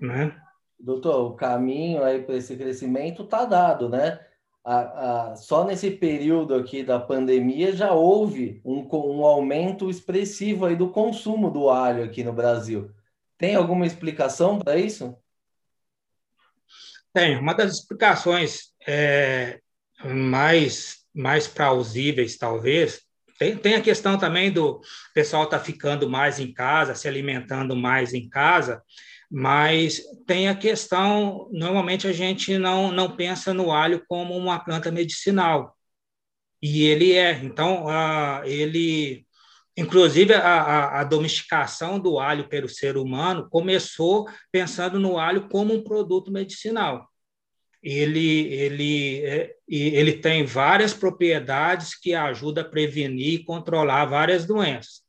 Né? 0.00 0.36
Doutor, 0.78 1.32
o 1.32 1.34
caminho 1.34 2.04
aí 2.04 2.22
para 2.22 2.36
esse 2.36 2.54
crescimento 2.56 3.22
está 3.22 3.46
dado, 3.46 3.88
né? 3.88 4.20
A, 4.68 5.30
a, 5.30 5.36
só 5.36 5.64
nesse 5.64 5.92
período 5.92 6.52
aqui 6.52 6.82
da 6.82 6.98
pandemia 6.98 7.70
já 7.70 7.92
houve 7.92 8.60
um, 8.64 8.80
um 8.92 9.24
aumento 9.24 9.88
expressivo 9.88 10.66
aí 10.66 10.74
do 10.74 10.90
consumo 10.90 11.48
do 11.48 11.70
alho 11.70 12.02
aqui 12.02 12.24
no 12.24 12.32
Brasil. 12.32 12.90
Tem 13.38 13.54
alguma 13.54 13.86
explicação 13.86 14.58
para 14.58 14.76
isso? 14.76 15.16
Tem. 17.12 17.38
Uma 17.38 17.54
das 17.54 17.74
explicações 17.74 18.72
é, 18.84 19.60
mais, 20.04 20.96
mais 21.14 21.46
plausíveis, 21.46 22.36
talvez, 22.36 23.02
tem, 23.38 23.56
tem 23.56 23.76
a 23.76 23.80
questão 23.80 24.18
também 24.18 24.50
do 24.50 24.80
pessoal 25.14 25.44
estar 25.44 25.60
tá 25.60 25.64
ficando 25.64 26.10
mais 26.10 26.40
em 26.40 26.52
casa, 26.52 26.96
se 26.96 27.06
alimentando 27.06 27.76
mais 27.76 28.12
em 28.12 28.28
casa, 28.28 28.82
mas 29.30 30.02
tem 30.26 30.48
a 30.48 30.54
questão, 30.54 31.48
normalmente 31.52 32.06
a 32.06 32.12
gente 32.12 32.56
não, 32.58 32.92
não 32.92 33.16
pensa 33.16 33.52
no 33.52 33.72
alho 33.72 34.04
como 34.08 34.36
uma 34.36 34.58
planta 34.58 34.90
medicinal, 34.90 35.76
e 36.62 36.84
ele 36.84 37.12
é. 37.12 37.32
Então, 37.44 37.86
uh, 37.86 38.44
ele, 38.44 39.26
inclusive 39.76 40.34
a, 40.34 40.40
a, 40.40 41.00
a, 41.00 41.04
domesticação 41.04 41.98
do 41.98 42.18
alho 42.18 42.48
pelo 42.48 42.68
ser 42.68 42.96
humano 42.96 43.48
começou 43.50 44.26
pensando 44.50 44.98
no 44.98 45.18
alho 45.18 45.48
como 45.48 45.74
um 45.74 45.82
produto 45.84 46.30
medicinal. 46.30 47.08
Ele, 47.82 48.52
ele, 48.52 49.24
é, 49.24 49.54
ele 49.68 50.14
tem 50.14 50.44
várias 50.44 50.92
propriedades 50.92 51.94
que 51.94 52.14
ajudam 52.14 52.64
a 52.64 52.68
prevenir 52.68 53.34
e 53.34 53.44
controlar 53.44 54.06
várias 54.06 54.44
doenças. 54.44 55.05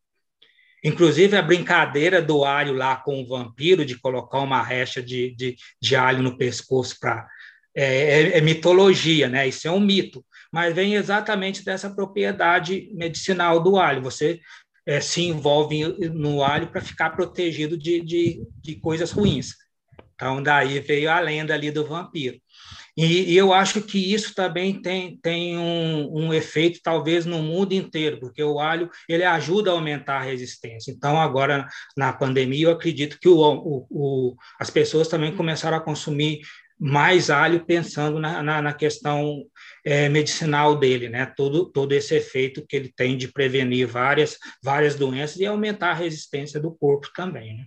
Inclusive, 0.88 1.36
a 1.36 1.42
brincadeira 1.42 2.22
do 2.22 2.46
alho 2.46 2.72
lá 2.72 2.96
com 2.96 3.22
o 3.22 3.28
vampiro, 3.28 3.84
de 3.84 4.00
colocar 4.00 4.40
uma 4.40 4.64
recha 4.64 5.04
de, 5.04 5.36
de, 5.36 5.58
de 5.82 5.96
alho 5.98 6.24
no 6.24 6.38
pescoço 6.38 6.96
para. 6.98 7.28
É, 7.76 7.84
é, 7.84 8.38
é, 8.38 8.42
mitologia, 8.42 9.28
né? 9.28 9.46
Isso 9.46 9.68
é 9.68 9.72
um 9.72 9.82
mito, 9.82 10.26
mas 10.52 10.74
vem 10.74 10.96
exatamente 10.96 11.64
dessa 11.64 11.90
propriedade 11.90 12.90
medicinal 12.94 13.62
do 13.62 13.78
alho. 13.78 14.02
Você 14.02 14.40
é, 14.86 15.02
se 15.02 15.24
envolve 15.24 15.84
no 16.10 16.42
alho 16.42 16.68
para 16.68 16.80
ficar 16.80 17.10
protegido 17.10 17.78
de, 17.78 18.00
de, 18.00 18.42
de 18.64 18.76
coisas 18.76 19.12
ruins. 19.12 19.56
Então, 20.16 20.42
daí 20.42 20.80
veio 20.80 21.12
a 21.12 21.20
lenda 21.20 21.54
ali 21.54 21.70
do 21.70 21.86
vampiro. 21.86 22.40
E, 22.96 23.34
e, 23.34 23.38
eu 23.38 23.54
acho 23.54 23.82
que 23.82 24.14
isso 24.14 24.34
também 24.34 24.82
tem, 24.82 25.18
tem 25.18 25.58
um, 25.58 26.26
um, 26.26 26.34
efeito, 26.34 26.80
talvez, 26.82 27.26
no 27.26 27.44
mundo 27.44 27.74
inteiro, 27.74 28.20
porque 28.20 28.42
o 28.44 28.60
alho 28.60 28.90
ele 29.08 29.24
ajuda 29.24 29.70
a 29.70 29.74
aumentar 29.74 30.18
a 30.18 30.24
resistência. 30.24 30.92
Então, 30.92 31.20
agora, 31.22 31.68
na 31.96 32.12
pandemia, 32.12 32.66
eu 32.66 32.72
acredito 32.72 33.20
que 33.20 33.30
o, 33.30 33.40
o, 33.40 33.88
o 33.90 34.36
as 34.60 34.72
pessoas 34.72 35.08
também 35.08 35.36
começaram 35.36 35.78
a 35.78 35.82
consumir 35.82 36.42
mais 36.80 37.30
alho 37.30 37.66
pensando 37.66 38.20
na, 38.20 38.44
na, 38.44 38.62
na 38.62 38.74
questão 38.74 39.44
é, 39.84 40.08
medicinal 40.10 40.78
dele, 40.78 41.10
né? 41.10 41.26
Todo, 41.26 41.72
todo 41.72 41.92
esse 41.92 42.16
efeito 42.16 42.66
que 42.68 42.76
ele 42.76 42.92
tem 42.96 43.18
de 43.18 43.28
prevenir 43.28 43.88
várias, 43.88 44.38
várias 44.64 44.96
doenças 44.96 45.38
e 45.38 45.46
aumentar 45.46 45.92
a 45.92 45.96
resistência 45.96 46.60
do 46.60 46.72
corpo 46.72 47.10
também, 47.16 47.58
né? 47.58 47.66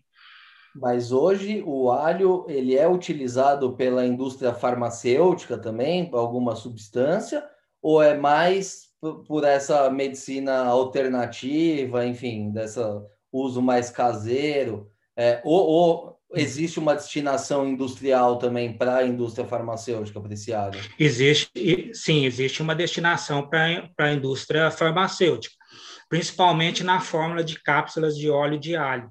Mas 0.74 1.10
hoje 1.10 1.62
o 1.66 1.90
alho 1.90 2.46
ele 2.48 2.76
é 2.76 2.88
utilizado 2.88 3.72
pela 3.72 4.06
indústria 4.06 4.54
farmacêutica 4.54 5.58
também, 5.58 6.08
para 6.08 6.20
alguma 6.20 6.54
substância, 6.54 7.44
ou 7.82 8.02
é 8.02 8.16
mais 8.16 8.90
por 9.26 9.44
essa 9.44 9.90
medicina 9.90 10.64
alternativa, 10.64 12.06
enfim, 12.06 12.50
dessa 12.50 13.02
uso 13.32 13.60
mais 13.62 13.90
caseiro? 13.90 14.90
É, 15.16 15.40
ou, 15.44 15.66
ou, 15.66 16.20
existe 16.34 16.78
uma 16.78 16.94
destinação 16.94 17.66
industrial 17.66 18.38
também 18.38 18.76
para 18.76 18.98
a 18.98 19.06
indústria 19.06 19.46
farmacêutica 19.46 20.20
alho? 20.56 20.80
Existe, 20.98 21.90
sim, 21.92 22.24
existe 22.24 22.62
uma 22.62 22.74
destinação 22.74 23.48
para 23.48 23.92
a 23.98 24.12
indústria 24.12 24.70
farmacêutica, 24.70 25.54
principalmente 26.08 26.84
na 26.84 27.00
fórmula 27.00 27.42
de 27.42 27.60
cápsulas 27.60 28.16
de 28.16 28.30
óleo 28.30 28.58
de 28.58 28.76
alho 28.76 29.10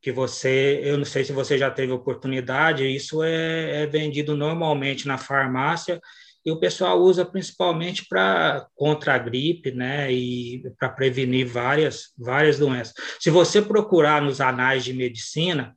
que 0.00 0.10
você, 0.10 0.80
eu 0.82 0.96
não 0.96 1.04
sei 1.04 1.24
se 1.24 1.32
você 1.32 1.58
já 1.58 1.70
teve 1.70 1.92
oportunidade, 1.92 2.84
isso 2.86 3.22
é, 3.22 3.82
é 3.82 3.86
vendido 3.86 4.36
normalmente 4.36 5.06
na 5.06 5.18
farmácia 5.18 6.00
e 6.44 6.50
o 6.50 6.58
pessoal 6.58 6.98
usa 7.00 7.24
principalmente 7.24 8.06
para 8.08 8.66
contra 8.74 9.14
a 9.14 9.18
gripe, 9.18 9.72
né, 9.72 10.10
e 10.10 10.62
para 10.78 10.88
prevenir 10.88 11.46
várias 11.46 12.12
várias 12.18 12.58
doenças. 12.58 12.94
Se 13.18 13.30
você 13.30 13.60
procurar 13.60 14.22
nos 14.22 14.40
anais 14.40 14.82
de 14.82 14.92
medicina, 14.92 15.74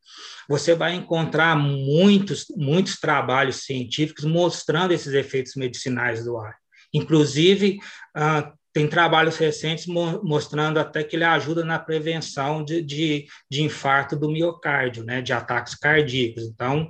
você 0.47 0.73
vai 0.73 0.95
encontrar 0.95 1.57
muitos 1.57 2.45
muitos 2.55 2.97
trabalhos 2.97 3.57
científicos 3.57 4.23
mostrando 4.23 4.93
esses 4.93 5.13
efeitos 5.13 5.55
medicinais 5.55 6.23
do 6.23 6.37
ar. 6.37 6.55
Inclusive, 6.93 7.79
ah, 8.15 8.53
tem 8.73 8.87
trabalhos 8.87 9.37
recentes 9.37 9.85
mo 9.85 10.19
mostrando 10.23 10.79
até 10.79 11.03
que 11.03 11.15
ele 11.15 11.23
ajuda 11.23 11.63
na 11.63 11.77
prevenção 11.77 12.63
de, 12.65 12.81
de, 12.81 13.27
de, 13.49 13.61
infarto 13.61 14.15
do 14.15 14.29
miocárdio, 14.29 15.03
né, 15.03 15.21
de 15.21 15.31
ataques 15.31 15.75
cardíacos. 15.75 16.43
Então, 16.43 16.87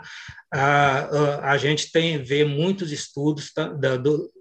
a, 0.52 1.52
a 1.52 1.58
gente 1.58 1.92
tem 1.92 2.24
vê 2.24 2.46
muitos 2.46 2.92
estudos 2.94 3.52
da, 3.54 3.98
do, 3.98 4.32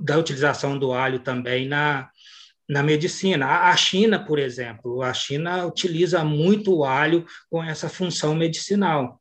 da 0.00 0.18
utilização 0.18 0.76
do 0.76 0.92
alho 0.92 1.20
também 1.20 1.68
na, 1.68 2.10
na 2.68 2.82
medicina. 2.82 3.46
A 3.70 3.76
China, 3.76 4.24
por 4.24 4.40
exemplo, 4.40 5.00
a 5.00 5.14
China 5.14 5.66
utiliza 5.66 6.24
muito 6.24 6.76
o 6.76 6.84
alho 6.84 7.24
com 7.48 7.62
essa 7.62 7.88
função 7.88 8.34
medicinal. 8.34 9.20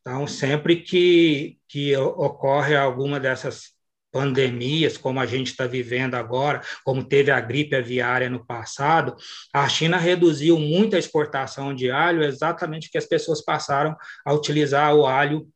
Então, 0.00 0.26
sempre 0.26 0.76
que, 0.76 1.58
que 1.68 1.96
ocorre 1.96 2.76
alguma 2.76 3.18
dessas 3.18 3.71
pandemias, 4.12 4.98
como 4.98 5.18
a 5.18 5.26
gente 5.26 5.48
está 5.48 5.66
vivendo 5.66 6.14
agora, 6.14 6.60
como 6.84 7.02
teve 7.02 7.30
a 7.30 7.40
gripe 7.40 7.74
aviária 7.74 8.28
no 8.28 8.44
passado, 8.44 9.16
a 9.52 9.66
China 9.68 9.96
reduziu 9.96 10.58
muito 10.58 10.94
a 10.94 10.98
exportação 10.98 11.74
de 11.74 11.90
alho, 11.90 12.22
exatamente 12.22 12.86
porque 12.88 12.98
as 12.98 13.06
pessoas 13.06 13.42
passaram 13.42 13.96
a 14.24 14.32
utilizar 14.34 14.94
o 14.94 15.06
alho, 15.06 15.48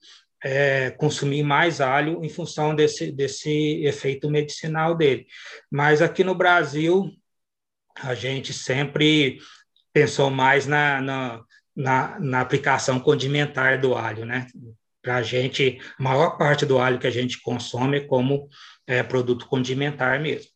é, 0.43 0.91
consumir 0.93 1.43
mais 1.43 1.81
alho 1.81 2.25
em 2.25 2.29
função 2.29 2.75
desse, 2.75 3.13
desse 3.13 3.85
efeito 3.85 4.31
medicinal 4.31 4.95
dele. 4.97 5.27
Mas 5.71 6.01
aqui 6.01 6.25
no 6.25 6.35
Brasil, 6.35 7.11
a 7.95 8.15
gente 8.15 8.53
sempre 8.53 9.39
pensou 9.93 10.31
mais 10.31 10.67
na, 10.67 11.01
na, 11.01 11.43
na, 11.75 12.21
na 12.21 12.41
aplicação 12.41 12.99
condimentar 13.01 13.79
do 13.79 13.95
alho, 13.95 14.25
né? 14.25 14.47
Para 15.07 15.19
a 15.19 15.23
gente, 15.23 15.79
a 15.97 16.03
maior 16.03 16.37
parte 16.37 16.67
do 16.67 16.79
alho 16.79 16.99
que 16.99 17.07
a 17.07 17.13
gente 17.13 17.41
consome 17.41 17.99
é 17.99 18.05
como 18.09 18.49
é, 18.85 19.05
produto 19.05 19.47
condimentar 19.47 20.19
mesmo. 20.19 20.51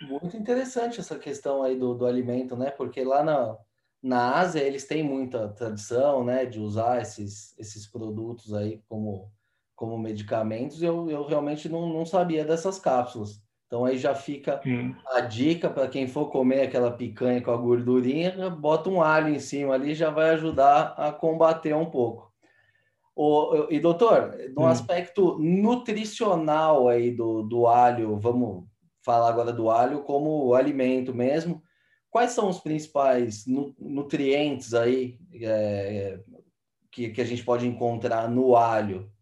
Muito 0.00 0.34
interessante 0.34 0.98
essa 0.98 1.18
questão 1.18 1.62
aí 1.62 1.78
do, 1.78 1.92
do 1.92 2.06
alimento, 2.06 2.56
né? 2.56 2.70
Porque 2.70 3.04
lá 3.04 3.22
na, 3.22 3.54
na 4.02 4.38
Ásia 4.38 4.60
eles 4.60 4.86
têm 4.86 5.02
muita 5.02 5.46
tradição, 5.48 6.24
né, 6.24 6.46
de 6.46 6.58
usar 6.58 7.02
esses, 7.02 7.54
esses 7.58 7.86
produtos 7.86 8.54
aí 8.54 8.82
como, 8.88 9.30
como 9.74 9.98
medicamentos. 9.98 10.82
Eu, 10.82 11.10
eu 11.10 11.26
realmente 11.26 11.68
não, 11.68 11.86
não 11.90 12.06
sabia 12.06 12.46
dessas 12.46 12.78
cápsulas. 12.78 13.42
Então 13.66 13.84
aí 13.84 13.98
já 13.98 14.14
fica 14.14 14.62
hum. 14.64 14.94
a 15.08 15.20
dica 15.20 15.68
para 15.68 15.86
quem 15.86 16.08
for 16.08 16.30
comer 16.30 16.62
aquela 16.62 16.90
picanha 16.90 17.42
com 17.42 17.50
a 17.50 17.56
gordurinha, 17.58 18.48
bota 18.48 18.88
um 18.88 19.02
alho 19.02 19.28
em 19.28 19.38
cima 19.38 19.74
ali, 19.74 19.94
já 19.94 20.08
vai 20.08 20.30
ajudar 20.30 20.94
a 20.96 21.12
combater 21.12 21.74
um 21.74 21.90
pouco. 21.90 22.25
O, 23.18 23.66
e 23.70 23.80
doutor, 23.80 24.36
no 24.54 24.64
hum. 24.64 24.66
aspecto 24.66 25.38
nutricional 25.38 26.86
aí 26.86 27.10
do, 27.10 27.42
do 27.42 27.66
alho, 27.66 28.18
vamos 28.18 28.64
falar 29.02 29.30
agora 29.30 29.52
do 29.52 29.70
alho 29.70 30.02
como 30.02 30.52
alimento 30.54 31.14
mesmo. 31.14 31.62
Quais 32.10 32.32
são 32.32 32.48
os 32.48 32.60
principais 32.60 33.46
nu, 33.46 33.74
nutrientes 33.78 34.74
aí 34.74 35.18
é, 35.34 36.20
que, 36.96 37.10
que 37.10 37.20
a 37.20 37.24
gente 37.24 37.44
pode 37.44 37.66
encontrar 37.66 38.30
no 38.30 38.56
alho? 38.56 39.12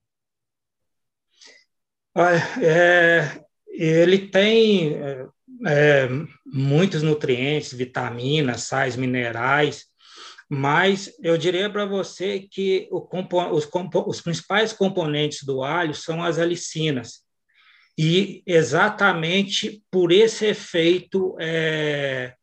É, 2.63 3.45
ele 3.67 4.29
tem 4.29 4.95
é, 4.95 5.27
é 5.67 6.09
muitos 6.47 7.03
nutrientes, 7.03 7.73
vitaminas, 7.73 8.63
sais 8.63 8.95
minerais, 8.95 9.87
mas 10.49 11.13
eu 11.23 11.37
diria 11.39 11.71
para 11.71 11.87
você 11.87 12.41
que 12.41 12.89
o, 12.91 13.07
os, 13.53 13.69
os 14.07 14.21
principais 14.21 14.73
componentes 14.73 15.43
do 15.45 15.63
alho 15.63 15.95
são 15.95 16.23
as 16.23 16.39
alicinas, 16.39 17.23
e 17.97 18.43
exatamente 18.47 19.83
por 19.91 20.11
esse 20.11 20.47
efeito 20.47 21.37
é, 21.41 22.35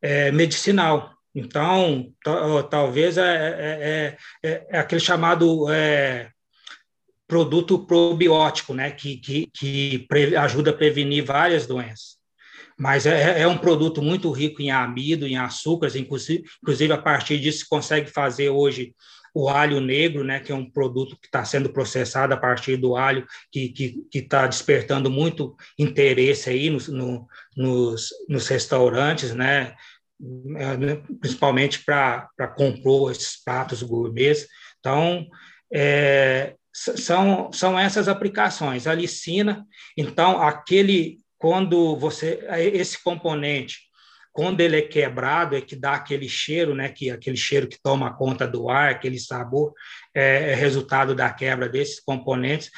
é, 0.00 0.30
medicinal. 0.30 1.12
Então, 1.34 2.12
talvez 2.70 3.18
é, 3.18 3.22
é, 3.22 4.16
é, 4.44 4.66
é, 4.70 4.78
aquele 4.78 5.00
chamado 5.00 5.68
é, 5.68 6.30
produto 7.26 7.84
probiótico, 7.86 8.72
né, 8.72 8.92
que, 8.92 9.16
que, 9.16 9.50
que 9.52 10.06
ajuda 10.36 10.70
a 10.70 10.74
prevenir 10.74 11.24
várias 11.24 11.66
doenças 11.66 12.23
mas 12.78 13.06
é, 13.06 13.42
é, 13.42 13.46
um 13.46 13.58
produto 13.58 14.02
muito 14.02 14.30
rico 14.30 14.60
em 14.60 14.70
amido, 14.70 15.26
em 15.26 15.36
açúcares, 15.36 15.94
inclusive, 15.94 16.44
inclusive 16.62 16.92
a 16.92 16.98
partir 16.98 17.38
disso 17.38 17.60
se 17.60 17.68
consegue 17.68 18.10
fazer 18.10 18.50
hoje 18.50 18.94
o 19.34 19.48
alho 19.48 19.80
negro, 19.80 20.22
né, 20.22 20.38
que 20.38 20.52
é 20.52 20.54
um 20.54 20.70
produto 20.70 21.18
que 21.20 21.26
está 21.26 21.44
sendo 21.44 21.68
processado 21.72 22.32
a 22.32 22.36
partir 22.36 22.76
do 22.76 22.94
alho, 22.96 23.26
que 23.50 24.00
está 24.14 24.46
despertando 24.46 25.10
muito 25.10 25.56
interesse 25.76 26.50
aí 26.50 26.70
no, 26.70 26.78
no, 26.88 27.28
nos, 27.56 28.10
nos 28.28 28.46
restaurantes, 28.46 29.34
né, 29.34 29.74
é, 30.56 30.96
principalmente 31.20 31.84
para 31.84 32.28
compor 32.56 33.10
esses 33.10 33.42
pratos 33.42 33.82
gourmets. 33.82 34.46
Então, 34.78 35.26
é, 35.72 36.54
são, 36.72 37.52
são 37.52 37.78
essas 37.78 38.06
aplicações. 38.06 38.86
A 38.86 38.94
licina, 38.94 39.66
então, 39.96 40.40
aquele 40.40 41.23
quando 41.44 41.94
você 41.98 42.42
esse 42.72 43.04
componente 43.04 43.80
quando 44.32 44.62
ele 44.62 44.78
é 44.78 44.82
quebrado 44.82 45.54
é 45.54 45.60
que 45.60 45.76
dá 45.76 45.92
aquele 45.92 46.26
cheiro, 46.26 46.74
né, 46.74 46.88
que 46.88 47.10
aquele 47.10 47.36
cheiro 47.36 47.68
que 47.68 47.78
toma 47.80 48.16
conta 48.16 48.48
do 48.48 48.70
ar, 48.70 48.88
aquele 48.88 49.18
sabor 49.18 49.74
é, 50.14 50.52
é 50.52 50.54
resultado 50.54 51.14
da 51.14 51.30
quebra 51.30 51.68
desses 51.68 52.00
componentes. 52.00 52.70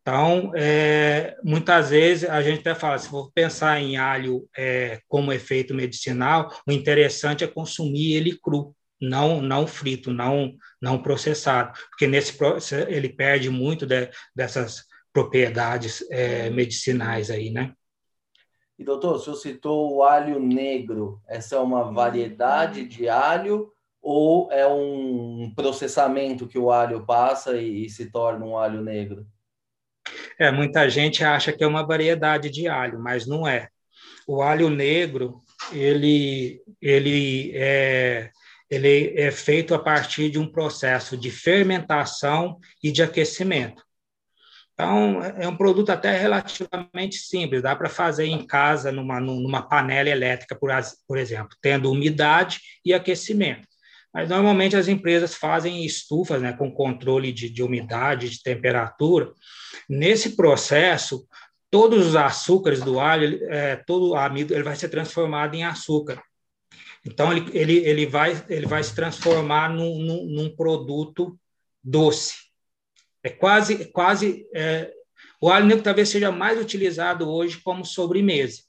Então, 0.00 0.52
é, 0.54 1.36
muitas 1.44 1.90
vezes 1.90 2.30
a 2.30 2.40
gente 2.40 2.60
até 2.60 2.74
fala, 2.76 2.96
se 2.96 3.08
for 3.08 3.30
pensar 3.34 3.78
em 3.80 3.96
alho 3.96 4.48
é, 4.56 5.00
como 5.08 5.32
efeito 5.32 5.74
medicinal, 5.74 6.50
o 6.66 6.72
interessante 6.72 7.42
é 7.42 7.48
consumir 7.48 8.14
ele 8.14 8.38
cru, 8.38 8.74
não 9.00 9.42
não 9.42 9.66
frito, 9.66 10.12
não 10.12 10.54
não 10.80 11.02
processado, 11.02 11.76
porque 11.90 12.06
nesse 12.06 12.38
ele 12.88 13.08
perde 13.08 13.50
muito 13.50 13.84
de, 13.84 14.08
dessas 14.34 14.84
propriedades 15.12 16.02
é, 16.10 16.48
medicinais 16.50 17.28
aí, 17.28 17.50
né? 17.50 17.74
E 18.82 18.84
doutor, 18.84 19.14
o 19.14 19.18
senhor 19.20 19.36
citou 19.36 19.94
o 19.94 20.02
alho 20.02 20.40
negro. 20.40 21.20
Essa 21.28 21.54
é 21.54 21.58
uma 21.60 21.92
variedade 21.92 22.84
de 22.84 23.08
alho 23.08 23.70
ou 24.02 24.50
é 24.50 24.66
um 24.66 25.52
processamento 25.54 26.48
que 26.48 26.58
o 26.58 26.72
alho 26.72 27.06
passa 27.06 27.56
e, 27.56 27.86
e 27.86 27.88
se 27.88 28.10
torna 28.10 28.44
um 28.44 28.58
alho 28.58 28.82
negro? 28.82 29.24
É, 30.36 30.50
muita 30.50 30.90
gente 30.90 31.22
acha 31.22 31.52
que 31.52 31.62
é 31.62 31.66
uma 31.66 31.86
variedade 31.86 32.50
de 32.50 32.66
alho, 32.66 32.98
mas 32.98 33.24
não 33.24 33.46
é. 33.46 33.68
O 34.26 34.42
alho 34.42 34.68
negro, 34.68 35.40
ele, 35.72 36.60
ele, 36.80 37.52
é, 37.54 38.30
ele 38.68 39.14
é 39.16 39.30
feito 39.30 39.76
a 39.76 39.78
partir 39.78 40.28
de 40.28 40.40
um 40.40 40.50
processo 40.50 41.16
de 41.16 41.30
fermentação 41.30 42.58
e 42.82 42.90
de 42.90 43.00
aquecimento. 43.00 43.84
Então, 44.74 45.22
é 45.22 45.46
um 45.46 45.56
produto 45.56 45.90
até 45.90 46.18
relativamente 46.18 47.16
simples, 47.16 47.62
dá 47.62 47.76
para 47.76 47.88
fazer 47.88 48.26
em 48.26 48.46
casa, 48.46 48.90
numa, 48.90 49.20
numa 49.20 49.62
panela 49.62 50.08
elétrica, 50.08 50.56
por, 50.56 50.70
por 51.06 51.18
exemplo, 51.18 51.56
tendo 51.60 51.90
umidade 51.90 52.60
e 52.84 52.94
aquecimento. 52.94 53.68
Mas 54.12 54.28
normalmente 54.28 54.76
as 54.76 54.88
empresas 54.88 55.34
fazem 55.34 55.84
estufas 55.84 56.42
né, 56.42 56.52
com 56.52 56.70
controle 56.70 57.32
de, 57.32 57.48
de 57.48 57.62
umidade, 57.62 58.28
de 58.28 58.42
temperatura. 58.42 59.32
Nesse 59.88 60.36
processo, 60.36 61.26
todos 61.70 62.06
os 62.06 62.16
açúcares 62.16 62.80
do 62.80 63.00
alho, 63.00 63.42
é, 63.50 63.76
todo 63.76 64.10
o 64.10 64.16
amido, 64.16 64.52
ele 64.52 64.62
vai 64.62 64.76
ser 64.76 64.88
transformado 64.88 65.54
em 65.54 65.64
açúcar. 65.64 66.22
Então, 67.04 67.32
ele, 67.32 67.50
ele, 67.52 67.76
ele, 67.78 68.06
vai, 68.06 68.44
ele 68.48 68.66
vai 68.66 68.82
se 68.82 68.94
transformar 68.94 69.70
num, 69.70 69.98
num, 69.98 70.26
num 70.26 70.56
produto 70.56 71.38
doce. 71.82 72.41
É 73.22 73.30
quase, 73.30 73.86
quase 73.86 74.46
é, 74.54 74.92
o 75.40 75.50
alho 75.50 75.66
negro 75.66 75.82
talvez 75.82 76.08
seja 76.08 76.30
mais 76.30 76.60
utilizado 76.60 77.28
hoje 77.28 77.60
como 77.62 77.84
sobremesa. 77.84 78.62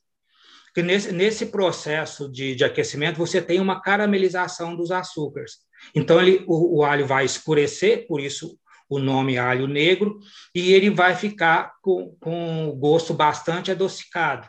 Porque 0.65 0.81
nesse, 0.81 1.11
nesse 1.11 1.45
processo 1.47 2.31
de, 2.31 2.55
de 2.55 2.63
aquecimento 2.63 3.17
você 3.17 3.41
tem 3.41 3.59
uma 3.59 3.81
caramelização 3.81 4.75
dos 4.75 4.91
açúcares. 4.91 5.59
Então 5.93 6.19
ele, 6.19 6.43
o, 6.47 6.79
o 6.79 6.83
alho 6.83 7.05
vai 7.05 7.25
escurecer, 7.25 8.07
por 8.07 8.19
isso 8.19 8.57
o 8.89 8.99
nome 8.99 9.37
alho 9.37 9.67
negro, 9.67 10.19
e 10.53 10.73
ele 10.73 10.89
vai 10.89 11.15
ficar 11.15 11.73
com, 11.81 12.15
com 12.19 12.71
gosto 12.77 13.13
bastante 13.13 13.71
adocicado. 13.71 14.47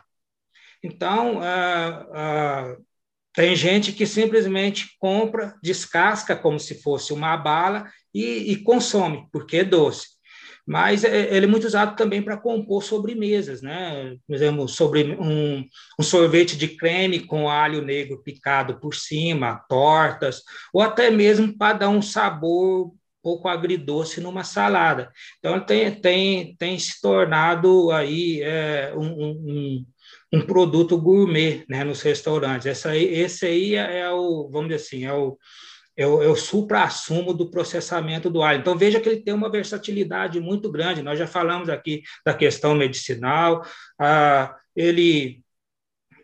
Então, 0.83 1.39
ah, 1.41 2.07
ah, 2.13 2.77
tem 3.33 3.55
gente 3.55 3.91
que 3.91 4.05
simplesmente 4.05 4.95
compra, 4.99 5.55
descasca 5.63 6.35
como 6.35 6.59
se 6.59 6.81
fosse 6.81 7.11
uma 7.11 7.35
bala 7.35 7.89
e, 8.15 8.53
e 8.53 8.55
consome, 8.63 9.27
porque 9.31 9.57
é 9.57 9.63
doce. 9.65 10.15
Mas 10.65 11.03
é, 11.03 11.35
ele 11.35 11.45
é 11.45 11.49
muito 11.49 11.67
usado 11.67 11.95
também 11.95 12.21
para 12.21 12.37
compor 12.37 12.81
sobremesas, 12.81 13.61
né? 13.61 14.15
Por 14.25 14.35
exemplo, 14.35 14.67
sobre 14.67 15.03
um, 15.03 15.63
um, 15.99 16.03
sorvete 16.03 16.57
de 16.57 16.69
creme 16.69 17.19
com 17.19 17.49
alho 17.49 17.83
negro 17.83 18.23
picado 18.23 18.79
por 18.79 18.95
cima, 18.95 19.63
tortas, 19.69 20.41
ou 20.73 20.81
até 20.81 21.11
mesmo 21.11 21.55
para 21.55 21.77
dar 21.79 21.89
um 21.89 22.01
sabor 22.01 22.91
pouco 23.21 23.47
agridoce 23.47 24.21
numa 24.21 24.43
salada. 24.43 25.11
Então, 25.39 25.59
tem, 25.59 25.91
tem, 25.91 26.55
tem 26.57 26.79
se 26.79 27.01
tornado 27.01 27.91
aí 27.91 28.41
é, 28.41 28.93
um, 28.95 29.07
um, 29.07 29.85
um, 30.33 30.41
produto 30.41 30.97
gourmet 30.97 31.65
né, 31.67 31.83
nos 31.83 32.01
restaurantes. 32.01 32.67
Essa 32.67 32.89
aí, 32.89 33.03
esse 33.03 33.45
aí 33.45 33.75
é, 33.75 33.99
é 34.01 34.11
o, 34.11 34.47
vamos 34.51 34.69
dizer 34.69 34.81
assim, 34.83 35.05
é 35.05 35.13
o, 35.13 35.37
é 35.97 36.05
o, 36.05 36.21
é 36.21 36.27
o 36.27 36.35
supra-assumo 36.35 37.33
do 37.33 37.49
processamento 37.49 38.29
do 38.29 38.43
alho. 38.43 38.59
Então, 38.59 38.77
veja 38.77 38.99
que 38.99 39.07
ele 39.07 39.21
tem 39.21 39.33
uma 39.33 39.49
versatilidade 39.49 40.39
muito 40.39 40.71
grande. 40.71 41.01
Nós 41.01 41.17
já 41.17 41.27
falamos 41.27 41.69
aqui 41.69 42.03
da 42.25 42.33
questão 42.33 42.75
medicinal, 42.75 43.65
ah, 43.99 44.55
ele 44.75 45.41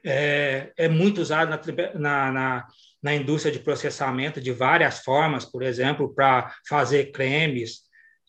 é, 0.03 0.71
é, 0.77 0.87
muito 0.87 1.21
usado 1.21 1.49
na, 1.49 1.59
na, 1.93 2.31
na, 2.31 2.67
na 3.01 3.15
indústria 3.15 3.51
de 3.51 3.59
processamento 3.59 4.41
de 4.41 4.51
várias 4.51 4.99
formas, 4.99 5.45
por 5.45 5.63
exemplo, 5.63 6.13
para 6.13 6.53
fazer 6.67 7.11
cremes. 7.11 7.81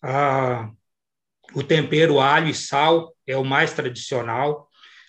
Ah, 0.02 0.70
o 1.55 1.62
tempero 1.62 2.20
alho 2.20 2.48
e 2.48 2.55
sal 2.55 3.14
é 3.26 3.37
o 3.37 3.44
mais 3.44 3.72
tradicional. 3.72 4.68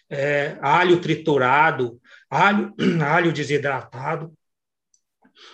É, 0.10 0.58
alho 0.62 1.00
triturado, 1.00 2.00
alho, 2.30 2.74
alho 3.06 3.32
desidratado. 3.32 4.34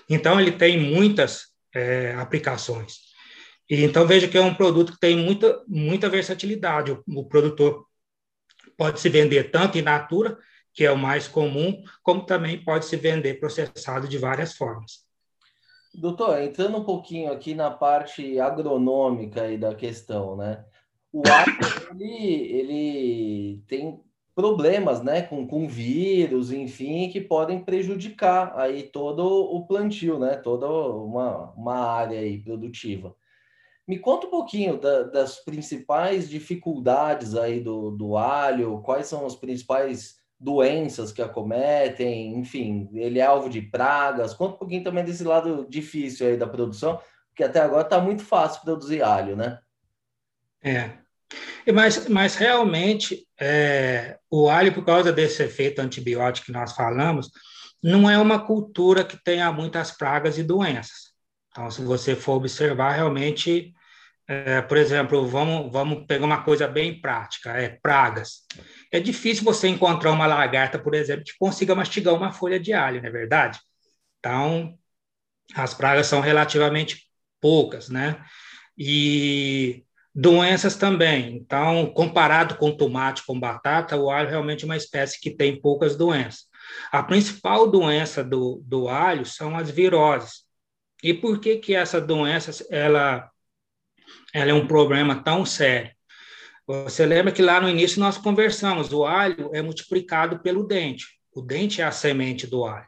Então, 0.10 0.40
ele 0.40 0.52
tem 0.52 0.80
muitas 0.80 1.48
é, 1.74 2.14
aplicações. 2.16 2.98
E, 3.70 3.84
então, 3.84 4.08
veja 4.08 4.28
que 4.28 4.38
é 4.38 4.42
um 4.42 4.56
produto 4.56 4.94
que 4.94 5.00
tem 5.00 5.16
muita, 5.16 5.64
muita 5.68 6.10
versatilidade. 6.10 6.92
O, 6.92 7.04
o 7.08 7.26
produtor 7.26 7.86
pode 8.78 9.00
se 9.00 9.10
vender 9.10 9.52
tanto 9.52 9.78
in 9.78 9.82
natura, 9.82 10.38
que 10.74 10.86
é 10.86 10.92
o 10.92 10.98
mais 10.98 11.28
comum, 11.28 11.84
como 12.02 12.26
também 12.26 12.64
pode 12.64 12.86
se 12.86 12.96
vender 12.96 13.40
processado 13.40 14.08
de 14.08 14.18
várias 14.18 14.56
formas. 14.56 15.08
Doutor, 15.94 16.42
entrando 16.42 16.78
um 16.78 16.84
pouquinho 16.84 17.32
aqui 17.32 17.54
na 17.54 17.72
parte 17.72 18.40
agronômica 18.40 19.42
aí 19.42 19.58
da 19.58 19.74
questão, 19.74 20.38
né? 20.38 20.64
O 21.12 21.24
alho, 21.28 21.58
ele, 22.00 22.54
ele 22.54 23.64
tem 23.68 24.00
problemas, 24.40 25.04
né, 25.04 25.22
com, 25.22 25.46
com 25.46 25.68
vírus, 25.68 26.50
enfim, 26.50 27.10
que 27.10 27.20
podem 27.20 27.62
prejudicar 27.62 28.58
aí 28.58 28.84
todo 28.84 29.22
o 29.22 29.68
plantio, 29.68 30.18
né, 30.18 30.38
toda 30.38 30.66
uma, 30.66 31.52
uma 31.58 31.76
área 31.76 32.18
aí 32.18 32.42
produtiva. 32.42 33.14
Me 33.86 34.00
conta 34.00 34.28
um 34.28 34.30
pouquinho 34.30 34.80
da, 34.80 35.04
das 35.04 35.44
principais 35.44 36.30
dificuldades 36.30 37.36
aí 37.36 37.60
do, 37.60 37.92
do 37.92 38.16
alho, 38.16 38.80
quais 38.82 39.08
são 39.08 39.26
as 39.26 39.36
principais 39.36 40.20
doenças 40.40 41.12
que 41.12 41.22
acometem, 41.22 42.34
enfim, 42.36 42.90
ele 42.94 43.20
é 43.20 43.26
alvo 43.26 43.50
de 43.50 43.62
pragas. 43.62 44.34
Conta 44.34 44.56
um 44.56 44.60
pouquinho 44.60 44.86
também 44.86 45.04
desse 45.04 45.26
lado 45.26 45.68
difícil 45.70 46.26
aí 46.26 46.38
da 46.38 46.48
produção, 46.48 46.98
porque 47.28 47.44
até 47.44 47.60
agora 47.60 47.82
está 47.82 48.00
muito 48.00 48.24
fácil 48.24 48.62
produzir 48.62 49.02
alho, 49.02 49.36
né? 49.36 49.60
É. 50.64 50.92
Mas, 51.74 52.08
mas 52.08 52.36
realmente, 52.36 53.28
é, 53.40 54.18
o 54.30 54.50
alho, 54.50 54.74
por 54.74 54.84
causa 54.84 55.12
desse 55.12 55.44
efeito 55.44 55.80
antibiótico 55.80 56.48
que 56.48 56.52
nós 56.52 56.74
falamos, 56.74 57.30
não 57.82 58.10
é 58.10 58.18
uma 58.18 58.40
cultura 58.40 59.04
que 59.04 59.22
tenha 59.24 59.52
muitas 59.52 59.92
pragas 59.92 60.38
e 60.38 60.44
doenças. 60.44 61.14
Então, 61.52 61.70
se 61.70 61.82
você 61.82 62.16
for 62.16 62.34
observar, 62.34 62.94
realmente, 62.94 63.74
é, 64.28 64.62
por 64.62 64.78
exemplo, 64.78 65.28
vamos, 65.28 65.72
vamos 65.72 66.06
pegar 66.06 66.26
uma 66.26 66.44
coisa 66.44 66.68
bem 66.68 67.00
prática, 67.00 67.52
é 67.52 67.70
pragas. 67.82 68.46
É 68.92 69.00
difícil 69.00 69.44
você 69.44 69.68
encontrar 69.68 70.12
uma 70.12 70.28
lagarta, 70.28 70.78
por 70.78 70.94
exemplo, 70.94 71.24
que 71.24 71.38
consiga 71.40 71.76
mastigar 71.76 72.14
uma 72.14 72.32
folha 72.32 72.60
de 72.60 72.74
alho, 72.74 73.02
não 73.02 73.08
é 73.08 73.12
verdade? 73.12 73.60
Então, 74.20 74.78
as 75.56 75.74
pragas 75.74 76.08
são 76.08 76.22
relativamente 76.22 77.08
poucas, 77.42 77.90
né? 77.90 78.24
E 78.78 79.84
doenças 80.20 80.76
também. 80.76 81.38
Então, 81.38 81.86
comparado 81.94 82.56
com 82.56 82.76
tomate, 82.76 83.26
com 83.26 83.40
batata, 83.40 83.96
o 83.96 84.12
alho 84.12 84.30
realmente 84.30 84.64
é 84.64 84.66
uma 84.66 84.76
espécie 84.76 85.20
que 85.20 85.32
tem 85.32 85.60
poucas 85.60 85.96
doenças. 85.96 86.46
A 86.92 87.02
principal 87.02 87.70
doença 87.70 88.24
do, 88.24 88.62
do 88.66 88.90
alho 88.90 89.26
são 89.26 89.58
as 89.58 89.70
viroses. 89.72 90.44
E 91.02 91.14
por 91.14 91.40
que 91.40 91.56
que 91.56 91.74
essa 91.74 92.02
doença 92.02 92.66
ela, 92.70 93.30
ela 94.34 94.52
é 94.52 94.54
um 94.54 94.68
problema 94.68 95.24
tão 95.24 95.46
sério? 95.46 95.92
Você 96.68 97.06
lembra 97.06 97.32
que 97.32 97.42
lá 97.42 97.62
no 97.62 97.70
início 97.70 98.00
nós 98.00 98.18
conversamos, 98.18 98.92
o 98.92 99.06
alho 99.06 99.50
é 99.54 99.62
multiplicado 99.62 100.40
pelo 100.40 100.68
dente. 100.68 101.06
O 101.34 101.42
dente 101.42 101.82
é 101.82 101.86
a 101.86 101.92
semente 101.92 102.46
do 102.46 102.66
alho. 102.66 102.88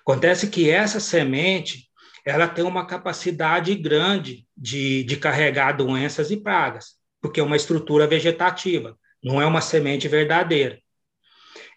Acontece 0.00 0.48
que 0.48 0.70
essa 0.70 0.98
semente, 0.98 1.88
ela 2.26 2.48
tem 2.48 2.64
uma 2.64 2.84
capacidade 2.84 3.72
grande 3.76 4.44
de, 4.56 5.04
de 5.04 5.16
carregar 5.16 5.76
doenças 5.76 6.32
e 6.32 6.36
pragas, 6.36 6.96
porque 7.22 7.38
é 7.38 7.42
uma 7.42 7.54
estrutura 7.54 8.04
vegetativa, 8.04 8.98
não 9.22 9.40
é 9.40 9.46
uma 9.46 9.60
semente 9.60 10.08
verdadeira. 10.08 10.80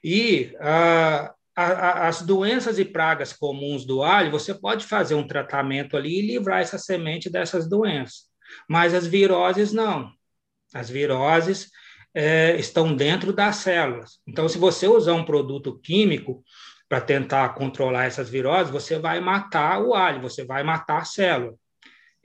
E 0.03 0.51
a, 0.59 1.35
a, 1.55 2.07
as 2.07 2.23
doenças 2.23 2.79
e 2.79 2.85
pragas 2.85 3.31
comuns 3.31 3.85
do 3.85 4.01
alho, 4.01 4.31
você 4.31 4.51
pode 4.51 4.87
fazer 4.87 5.13
um 5.13 5.27
tratamento 5.27 5.95
ali 5.95 6.17
e 6.17 6.25
livrar 6.25 6.61
essa 6.61 6.79
semente 6.79 7.29
dessas 7.29 7.69
doenças, 7.69 8.23
mas 8.67 8.95
as 8.95 9.05
viroses 9.05 9.71
não. 9.71 10.11
As 10.73 10.89
viroses 10.89 11.69
é, 12.11 12.57
estão 12.57 12.95
dentro 12.95 13.31
das 13.31 13.57
células. 13.57 14.19
Então, 14.27 14.49
se 14.49 14.57
você 14.57 14.87
usar 14.87 15.13
um 15.13 15.25
produto 15.25 15.79
químico 15.79 16.43
para 16.89 16.99
tentar 16.99 17.49
controlar 17.49 18.05
essas 18.05 18.27
viroses, 18.29 18.71
você 18.71 18.97
vai 18.97 19.19
matar 19.19 19.79
o 19.79 19.93
alho, 19.93 20.21
você 20.21 20.43
vai 20.43 20.63
matar 20.63 20.97
a 20.97 21.05
célula. 21.05 21.53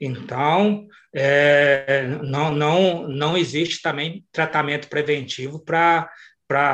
Então, 0.01 0.87
é, 1.13 2.07
não, 2.23 2.51
não, 2.51 3.07
não 3.07 3.37
existe 3.37 3.81
também 3.81 4.25
tratamento 4.31 4.89
preventivo 4.89 5.63
para 5.63 6.09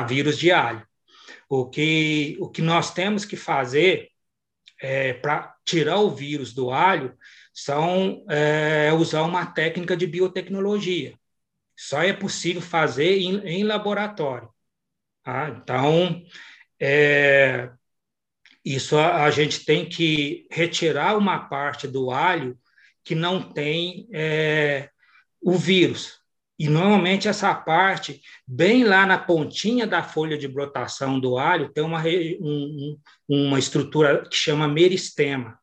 vírus 0.08 0.38
de 0.38 0.50
alho. 0.50 0.84
O 1.48 1.68
que, 1.68 2.36
o 2.40 2.48
que 2.48 2.62
nós 2.62 2.92
temos 2.92 3.26
que 3.26 3.36
fazer 3.36 4.08
é, 4.80 5.12
para 5.12 5.54
tirar 5.64 5.98
o 5.98 6.10
vírus 6.10 6.54
do 6.54 6.70
alho 6.70 7.14
são 7.52 8.24
é, 8.28 8.90
usar 8.94 9.22
uma 9.22 9.44
técnica 9.44 9.94
de 9.94 10.06
biotecnologia. 10.06 11.14
Só 11.76 12.02
é 12.02 12.12
possível 12.12 12.62
fazer 12.62 13.18
em, 13.18 13.38
em 13.46 13.64
laboratório. 13.64 14.48
Tá? 15.22 15.50
Então, 15.50 16.22
é, 16.80 17.70
isso 18.64 18.96
a, 18.96 19.24
a, 19.24 19.30
gente 19.30 19.64
tem 19.64 19.88
que 19.88 20.46
retirar 20.50 21.16
uma 21.16 21.48
parte 21.48 21.88
do 21.88 22.10
alho 22.10 22.56
que 23.04 23.14
não 23.14 23.42
tem 23.42 24.08
é, 24.12 24.88
o 25.40 25.52
vírus. 25.52 26.20
E 26.58 26.68
normalmente 26.68 27.26
essa 27.26 27.52
parte, 27.54 28.20
bem 28.46 28.84
lá 28.84 29.04
na 29.04 29.18
pontinha 29.18 29.86
da 29.86 30.02
folha 30.02 30.38
de 30.38 30.46
brotação 30.46 31.18
do 31.18 31.36
alho, 31.36 31.72
tem 31.72 31.82
uma, 31.82 32.00
um, 32.40 32.98
uma 33.28 33.58
estrutura 33.58 34.22
que 34.28 34.36
chama 34.36 34.68
meristema. 34.68 35.58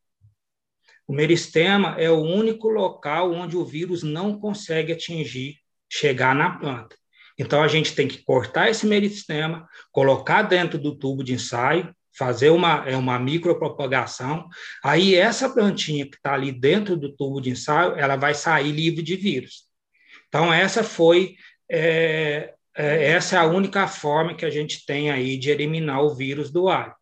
O 1.08 1.14
meristema 1.14 1.96
é 1.98 2.10
o 2.10 2.22
único 2.22 2.68
local 2.68 3.32
onde 3.32 3.56
o 3.56 3.66
vírus 3.66 4.04
não 4.04 4.38
consegue 4.38 4.92
atingir 4.92 5.56
chegar 5.90 6.36
na 6.36 6.52
planta. 6.60 6.96
Então, 7.38 7.64
a 7.64 7.68
gente 7.68 7.96
tem 7.96 8.08
que 8.08 8.22
cortar 8.22 8.70
esse 8.70 8.86
meristema, 8.86 9.68
colocar 9.92 10.44
dentro 10.44 10.78
do 10.78 10.96
tubo 10.96 11.24
de 11.24 11.34
ensaio, 11.34 11.96
fazer 12.20 12.50
uma, 12.50 12.84
é 12.86 12.98
uma 12.98 13.18
micropropagação, 13.18 14.50
aí 14.84 15.16
essa 15.16 15.50
plantinha 15.50 16.06
que 16.06 16.18
está 16.18 16.34
ali 16.34 16.52
dentro 16.52 16.98
do 16.98 17.16
tubo 17.16 17.40
de 17.40 17.52
ensaio, 17.52 17.94
ela 17.94 18.18
vai 18.18 18.34
sair 18.34 18.74
livre 18.74 19.02
de 19.02 19.16
vírus. 19.16 19.64
Então, 20.28 20.54
essa 20.54 20.84
foi, 20.84 21.36
é, 21.72 22.54
é, 22.76 23.12
essa 23.12 23.38
é 23.38 23.40
a 23.40 23.46
única 23.46 23.88
forma 23.88 24.36
que 24.36 24.46
a 24.46 24.50
gente 24.50 24.86
tem 24.86 25.10
aí 25.10 25.38
de 25.38 25.50
eliminar 25.50 26.04
o 26.04 26.14
vírus 26.14 26.52
do 26.52 26.68
alho. 26.68 26.94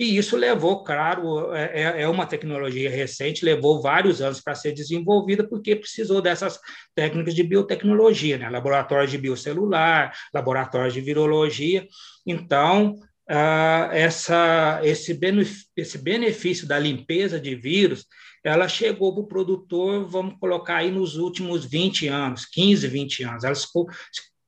E 0.00 0.16
isso 0.16 0.36
levou, 0.38 0.82
claro, 0.82 1.52
é, 1.54 1.82
é, 1.82 2.02
é 2.02 2.08
uma 2.08 2.26
tecnologia 2.26 2.88
recente, 2.88 3.44
levou 3.44 3.82
vários 3.82 4.22
anos 4.22 4.40
para 4.40 4.54
ser 4.54 4.72
desenvolvida, 4.72 5.46
porque 5.46 5.76
precisou 5.76 6.22
dessas 6.22 6.58
técnicas 6.94 7.34
de 7.34 7.42
biotecnologia, 7.42 8.38
né? 8.38 8.48
laboratórios 8.48 9.10
de 9.10 9.18
biocelular, 9.18 10.16
laboratórios 10.32 10.94
de 10.94 11.00
virologia. 11.02 11.86
Então, 12.26 12.96
ah, 13.28 13.88
essa, 13.92 14.80
esse, 14.82 15.18
esse 15.76 15.98
benefício 15.98 16.66
da 16.66 16.78
limpeza 16.78 17.40
de 17.40 17.54
vírus, 17.54 18.06
ela 18.44 18.68
chegou 18.68 19.14
para 19.14 19.22
o 19.22 19.26
produtor, 19.26 20.08
vamos 20.08 20.34
colocar 20.38 20.76
aí 20.76 20.90
nos 20.90 21.16
últimos 21.16 21.64
20 21.64 22.08
anos, 22.08 22.44
15, 22.46 22.88
20 22.88 23.22
anos. 23.24 23.44
Ela 23.44 23.54
se 23.54 23.68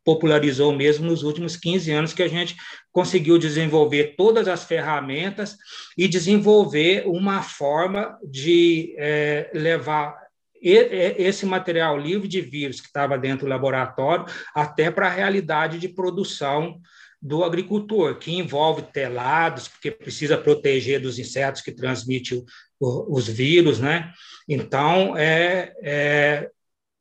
popularizou 0.05 0.75
mesmo 0.75 1.07
nos 1.07 1.23
últimos 1.23 1.57
15 1.57 1.91
anos 1.91 2.13
que 2.13 2.23
a 2.23 2.29
gente 2.29 2.57
conseguiu 2.93 3.39
desenvolver 3.39 4.15
todas 4.17 4.47
as 4.49 4.65
ferramentas 4.65 5.57
e 5.97 6.07
desenvolver 6.07 7.05
uma 7.07 7.43
forma 7.43 8.19
de 8.23 8.95
é, 8.99 9.51
levar 9.55 10.23
esse 10.63 11.45
material 11.45 11.99
livre 11.99 12.27
de 12.27 12.41
vírus 12.41 12.81
que 12.81 12.87
estava 12.87 13.19
dentro 13.19 13.45
do 13.45 13.51
laboratório 13.51 14.25
até 14.55 14.91
para 14.91 15.09
a 15.09 15.11
realidade 15.11 15.79
de 15.79 15.91
produção 15.91 16.81
do 17.25 17.43
agricultor, 17.43 18.19
que 18.19 18.35
envolve 18.35 18.83
telados, 18.83 19.67
porque 19.67 19.91
precisa 19.91 20.37
proteger 20.37 21.01
dos 21.01 21.19
insetos 21.19 21.63
que 21.63 21.73
transmitem 21.73 22.45
os 22.79 23.27
vírus, 23.27 23.81
né? 23.81 24.13
Então, 24.47 25.17
é, 25.17 25.73
é 25.83 26.51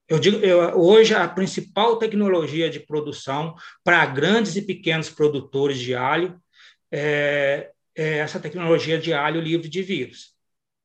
eu 0.07 0.19
digo, 0.19 0.37
eu, 0.37 0.79
hoje 0.79 1.13
a 1.13 1.27
principal 1.27 1.97
tecnologia 1.97 2.69
de 2.69 2.79
produção 2.79 3.53
para 3.83 4.05
grandes 4.05 4.55
e 4.55 4.61
pequenos 4.61 5.09
produtores 5.09 5.77
de 5.77 5.93
alho 5.93 6.39
é, 6.89 7.71
é, 7.93 8.19
essa 8.19 8.39
tecnologia 8.39 8.97
de 8.97 9.13
alho 9.13 9.41
livre 9.41 9.67
de 9.67 9.81
vírus. 9.81 10.33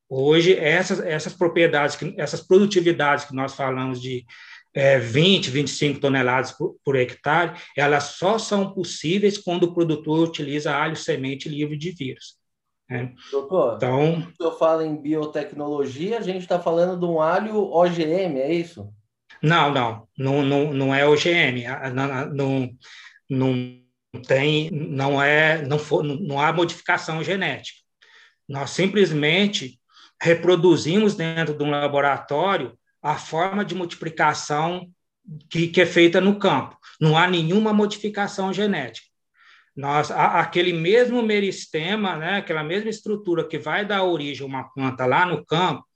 Hoje, 0.09 0.57
essas, 0.57 0.99
essas 0.99 1.33
propriedades, 1.33 1.97
essas 2.17 2.41
produtividades 2.41 3.27
que 3.27 3.35
nós 3.35 3.55
falamos 3.55 4.01
de 4.03 4.25
é, 4.79 4.97
20, 4.97 5.51
25 5.51 5.99
toneladas 5.99 6.53
por, 6.53 6.77
por, 6.85 6.95
hectare, 6.95 7.61
elas 7.77 8.15
só 8.17 8.39
são 8.39 8.73
possíveis 8.73 9.37
quando 9.37 9.65
o 9.65 9.75
produtor 9.75 10.21
utiliza 10.21 10.73
alho 10.73 10.95
semente 10.95 11.49
livre 11.49 11.77
de 11.77 11.91
vírus. 11.91 12.37
Né? 12.89 13.13
Doutor, 13.33 13.75
então, 13.75 14.23
quando 14.23 14.53
eu 14.53 14.57
falo 14.57 14.83
em 14.83 14.95
biotecnologia, 14.95 16.19
a 16.19 16.23
gente 16.23 16.43
está 16.43 16.61
falando 16.61 16.97
de 16.97 17.05
um 17.05 17.21
alho 17.21 17.57
OGM, 17.57 18.39
é 18.39 18.53
isso? 18.55 18.89
Não, 19.43 19.73
não, 19.73 20.09
não, 20.17 20.43
não, 20.45 20.73
não 20.73 20.95
é 20.95 21.05
OGM, 21.05 21.65
não, 22.33 22.71
não 23.29 24.23
tem, 24.29 24.71
não 24.71 25.21
é, 25.21 25.61
não, 25.67 25.79
for, 25.79 26.05
não 26.05 26.41
há 26.41 26.53
modificação 26.53 27.23
genética. 27.25 27.81
Nós 28.49 28.71
simplesmente 28.71 29.81
reproduzimos 30.23 31.17
dentro 31.17 31.59
de 31.59 31.65
um 31.65 31.71
laboratório 31.71 32.79
a 33.03 33.17
forma 33.17 33.65
de 33.65 33.75
multiplicação 33.75 34.91
que, 35.51 35.69
que 35.69 35.81
é 35.81 35.87
feita 35.87 36.21
no 36.21 36.39
campo. 36.39 36.77
Não 37.01 37.17
há 37.17 37.27
nenhuma 37.27 37.73
modificação 37.73 38.53
genética. 38.53 39.07
Nós, 39.77 40.11
a, 40.11 40.41
aquele 40.41 40.73
mesmo 40.73 41.23
meristema, 41.23 42.17
né, 42.17 42.39
aquela 42.39 42.65
mesma 42.65 42.91
estrutura 42.91 43.47
que 43.47 43.59
vai 43.59 43.87
dar 43.87 44.03
origem 44.03 44.43
a 44.45 44.49
uma 44.49 44.65
planta 44.73 45.07
lá 45.07 45.25
no 45.25 45.45
campo, 45.45 45.87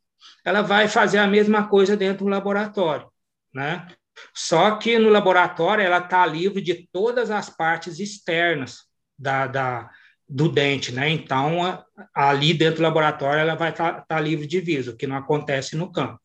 ela 0.45 0.63
vai 0.63 0.87
fazer 0.87 1.19
a 1.19 1.27
mesma 1.27 1.67
coisa 1.67 1.97
dentro 1.97 2.25
do 2.25 2.31
laboratório, 2.31 3.09
né? 3.53 3.89
Só 4.35 4.77
que 4.77 4.99
no 4.99 5.09
laboratório 5.09 5.85
ela 5.85 5.99
está 5.99 6.25
livre 6.27 6.61
de 6.61 6.89
todas 6.93 7.31
as 7.31 7.51
partes 7.51 7.99
externas 7.99 8.83
da, 9.19 9.47
da, 9.47 9.91
do 10.29 10.49
dente, 10.49 10.93
né? 10.93 11.09
Então, 11.09 11.85
ali 12.15 12.55
dentro 12.55 12.77
do 12.77 12.83
laboratório 12.83 13.41
ela 13.41 13.55
vai 13.55 13.71
estar 13.71 13.95
tá, 13.95 14.01
tá 14.03 14.21
livre 14.21 14.47
de 14.47 14.61
vírus, 14.61 14.89
o 14.89 14.97
que 14.97 15.07
não 15.07 15.17
acontece 15.17 15.77
no 15.77 15.91
campo. 15.91 16.21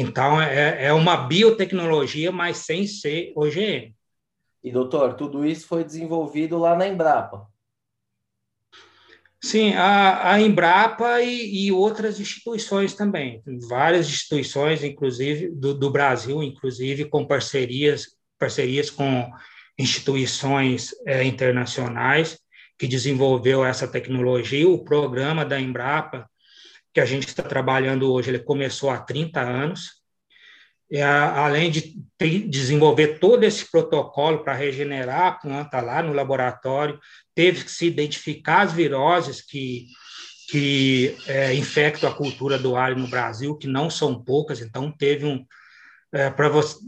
Então, 0.00 0.40
é, 0.40 0.86
é 0.86 0.92
uma 0.92 1.16
biotecnologia, 1.16 2.30
mas 2.30 2.58
sem 2.58 2.86
ser 2.86 3.32
OGM. 3.34 3.92
E, 4.62 4.70
doutor, 4.70 5.14
tudo 5.14 5.44
isso 5.44 5.66
foi 5.66 5.82
desenvolvido 5.82 6.56
lá 6.56 6.76
na 6.76 6.86
Embrapa? 6.86 7.48
Sim, 9.42 9.74
a, 9.74 10.34
a 10.34 10.40
Embrapa 10.40 11.20
e, 11.20 11.66
e, 11.66 11.72
outras 11.72 12.20
instituições 12.20 12.94
também, 12.94 13.42
várias 13.68 14.08
instituições, 14.08 14.84
inclusive 14.84 15.48
do, 15.48 15.74
do, 15.74 15.90
Brasil, 15.90 16.44
inclusive 16.44 17.04
com 17.04 17.26
parcerias, 17.26 18.16
parcerias 18.38 18.90
com 18.90 19.28
instituições 19.76 20.94
é, 21.06 21.24
internacionais 21.24 22.38
que 22.78 22.86
desenvolveu 22.86 23.64
essa 23.64 23.88
tecnologia. 23.88 24.68
O 24.68 24.84
programa 24.84 25.44
da 25.44 25.60
Embrapa, 25.60 26.28
que 26.92 27.00
a 27.00 27.04
gente 27.04 27.26
está 27.26 27.42
trabalhando 27.42 28.12
hoje, 28.12 28.30
ele 28.30 28.38
começou 28.38 28.90
há 28.90 28.98
30 28.98 29.40
anos, 29.40 29.98
é, 30.90 31.02
além 31.02 31.70
de 31.70 31.96
ter, 32.16 32.48
desenvolver 32.48 33.18
todo 33.18 33.44
esse 33.44 33.70
protocolo 33.70 34.42
para 34.42 34.54
regenerar 34.54 35.26
a 35.26 35.32
planta 35.32 35.80
lá 35.80 36.02
no 36.02 36.14
laboratório, 36.14 36.98
teve 37.34 37.64
que 37.64 37.70
se 37.70 37.86
identificar 37.86 38.62
as 38.62 38.72
viroses 38.72 39.42
que, 39.42 39.86
que 40.50 41.14
é, 41.26 41.54
infectam 41.54 42.08
a 42.08 42.14
cultura 42.14 42.58
do 42.58 42.74
alho 42.74 42.98
no 42.98 43.06
Brasil, 43.06 43.56
que 43.56 43.66
não 43.66 43.90
são 43.90 44.22
poucas, 44.22 44.62
então 44.62 44.90
teve 44.90 45.26
um, 45.26 45.44
é, 46.14 46.32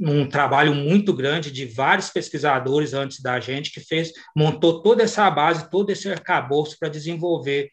um 0.01 0.27
trabalho 0.27 0.75
muito 0.75 1.13
grande 1.13 1.51
de 1.51 1.67
vários 1.67 2.09
pesquisadores 2.09 2.95
antes 2.95 3.21
da 3.21 3.39
gente, 3.39 3.71
que 3.71 3.81
fez, 3.81 4.13
montou 4.35 4.83
toda 4.83 5.03
essa 5.03 5.31
base, 5.31 5.69
todo 5.69 5.91
esse 5.91 6.09
arcabouço 6.09 6.77
para 6.79 6.89
desenvolver 6.89 7.71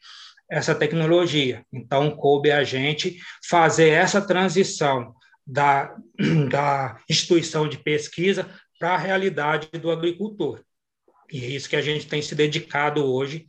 essa 0.49 0.73
tecnologia. 0.73 1.65
Então, 1.71 2.11
coube 2.11 2.51
a 2.51 2.63
gente 2.63 3.19
fazer 3.47 3.89
essa 3.89 4.21
transição 4.21 5.13
da, 5.45 5.95
da 6.49 6.97
instituição 7.09 7.67
de 7.67 7.77
pesquisa 7.77 8.47
para 8.79 8.95
a 8.95 8.97
realidade 8.97 9.69
do 9.71 9.91
agricultor. 9.91 10.61
E 11.31 11.43
é 11.43 11.47
isso 11.47 11.69
que 11.69 11.75
a 11.75 11.81
gente 11.81 12.07
tem 12.07 12.21
se 12.21 12.33
dedicado 12.35 13.05
hoje, 13.05 13.47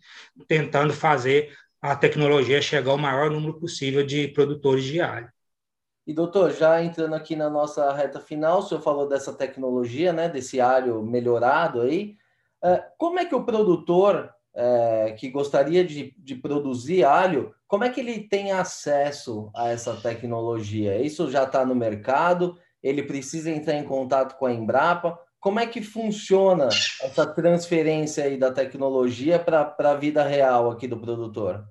tentando 0.48 0.92
fazer 0.92 1.52
a 1.80 1.94
tecnologia 1.94 2.60
chegar 2.60 2.90
ao 2.90 2.98
maior 2.98 3.30
número 3.30 3.58
possível 3.58 4.04
de 4.04 4.28
produtores 4.28 4.84
de 4.84 5.00
alho. 5.00 5.30
E 6.04 6.12
doutor, 6.12 6.50
já 6.52 6.82
entrando 6.82 7.14
aqui 7.14 7.36
na 7.36 7.50
nossa 7.50 7.92
reta 7.92 8.18
final, 8.18 8.60
o 8.60 8.62
senhor 8.62 8.80
falou 8.80 9.06
dessa 9.06 9.32
tecnologia, 9.32 10.12
né, 10.12 10.28
desse 10.28 10.60
alho 10.60 11.02
melhorado 11.02 11.82
aí. 11.82 12.16
É, 12.64 12.82
como 12.96 13.20
é 13.20 13.24
que 13.24 13.34
o 13.34 13.44
produtor 13.44 14.32
é, 14.60 15.14
que 15.16 15.30
gostaria 15.30 15.84
de, 15.84 16.12
de 16.18 16.34
produzir 16.34 17.04
alho, 17.04 17.54
como 17.68 17.84
é 17.84 17.90
que 17.90 18.00
ele 18.00 18.20
tem 18.20 18.50
acesso 18.50 19.50
a 19.54 19.68
essa 19.68 19.94
tecnologia? 19.94 21.00
Isso 21.00 21.30
já 21.30 21.44
está 21.44 21.64
no 21.64 21.76
mercado? 21.76 22.58
Ele 22.82 23.04
precisa 23.04 23.50
entrar 23.50 23.74
em 23.74 23.84
contato 23.84 24.36
com 24.36 24.46
a 24.46 24.52
Embrapa? 24.52 25.16
Como 25.38 25.60
é 25.60 25.66
que 25.66 25.80
funciona 25.80 26.68
essa 27.00 27.24
transferência 27.24 28.24
aí 28.24 28.36
da 28.36 28.50
tecnologia 28.50 29.38
para 29.38 29.76
a 29.78 29.94
vida 29.94 30.24
real 30.24 30.72
aqui 30.72 30.88
do 30.88 30.98
produtor? 30.98 31.64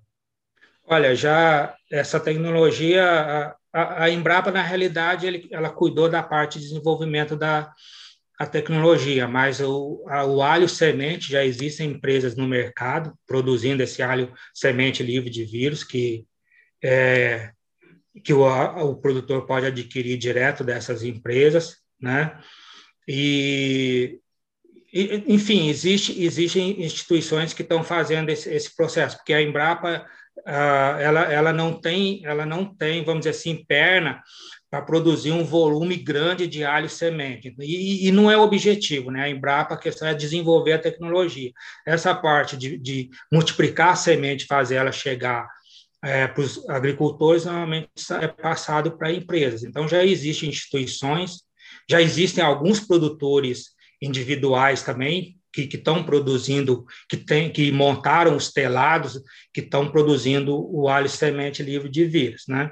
Olha, 0.86 1.14
já 1.14 1.76
essa 1.92 2.22
tecnologia, 2.22 3.54
a, 3.74 4.04
a 4.06 4.10
Embrapa, 4.10 4.50
na 4.50 4.62
realidade, 4.62 5.28
ele, 5.28 5.50
ela 5.52 5.70
cuidou 5.70 6.08
da 6.08 6.24
parte 6.24 6.58
de 6.58 6.70
desenvolvimento 6.70 7.36
da, 7.36 7.74
a 8.38 8.46
tecnologia, 8.46 9.28
mas 9.28 9.60
o, 9.60 10.06
a, 10.08 10.24
o 10.26 10.42
alho 10.42 10.70
semente 10.70 11.32
já 11.32 11.44
existem 11.44 11.92
empresas 11.92 12.36
no 12.36 12.48
mercado 12.48 13.18
produzindo 13.26 13.82
esse 13.82 14.04
alho 14.04 14.32
semente 14.54 15.02
livre 15.02 15.30
de 15.30 15.44
vírus 15.44 15.84
que 15.84 16.26
é, 16.84 17.52
que 18.24 18.34
o, 18.34 18.46
o 18.46 18.96
produtor 18.96 19.46
pode 19.46 19.66
adquirir 19.66 20.18
direto 20.18 20.64
dessas 20.64 21.04
empresas, 21.04 21.78
né? 22.00 22.40
E, 23.08 24.20
e 24.94 25.24
enfim, 25.28 25.70
existe, 25.70 26.24
existem 26.24 26.84
instituições 26.84 27.54
que 27.54 27.62
estão 27.62 27.84
fazendo 27.84 28.30
esse, 28.30 28.54
esse 28.54 28.76
processo, 28.76 29.18
porque 29.18 29.34
a 29.34 29.42
Embrapa 29.42 30.06
uh, 30.46 31.00
ela, 31.00 31.22
ela 31.32 31.54
não 31.54 31.74
tem 31.74 32.22
ela 32.26 32.46
não 32.46 32.66
tem 32.66 33.04
vamos 33.04 33.22
dizer 33.22 33.32
assim 33.32 33.64
perna 33.66 34.22
para 34.70 34.82
produzir 34.82 35.32
um 35.32 35.44
volume 35.44 35.96
grande 35.96 36.46
de 36.46 36.64
alho 36.64 36.90
semente. 36.90 37.56
E, 37.60 38.08
e, 38.08 38.12
não 38.12 38.30
é 38.30 38.38
objetivo, 38.38 39.10
né? 39.10 39.24
A 39.24 39.30
Embrapa, 39.30 39.76
a 39.76 39.80
questão 39.80 40.08
é 40.08 40.14
desenvolver 40.14 40.74
a 40.74 40.80
tecnologia. 40.80 41.52
Essa 41.86 42.14
parte 42.14 42.58
de, 42.58 42.78
de 42.78 43.10
multiplicar 43.32 43.90
a 43.90 43.96
semente, 43.96 44.46
fazer 44.46 44.76
ela 44.76 44.92
chegar 44.92 45.48
é, 46.04 46.28
para 46.28 46.42
os 46.42 46.68
agricultores, 46.70 47.46
normalmente 47.46 47.90
é 48.22 48.28
passado 48.28 48.98
para 48.98 49.12
empresas. 49.12 49.64
Então, 49.64 49.88
já 49.88 50.04
existem 50.04 50.50
instituições, 50.50 51.44
já 51.90 52.02
existem 52.02 52.44
alguns 52.44 52.82
produtores 52.82 53.70
individuais 54.02 54.84
também, 54.84 55.37
que 55.66 55.78
estão 55.78 56.04
produzindo, 56.04 56.86
que, 57.10 57.18
tem, 57.18 57.52
que 57.52 57.72
montaram 57.72 58.36
os 58.36 58.52
telados, 58.52 59.20
que 59.52 59.62
estão 59.62 59.90
produzindo 59.90 60.56
o 60.56 60.88
alho 60.88 61.10
semente 61.10 61.64
livre 61.64 61.90
de 61.90 62.06
vírus, 62.06 62.44
né? 62.48 62.72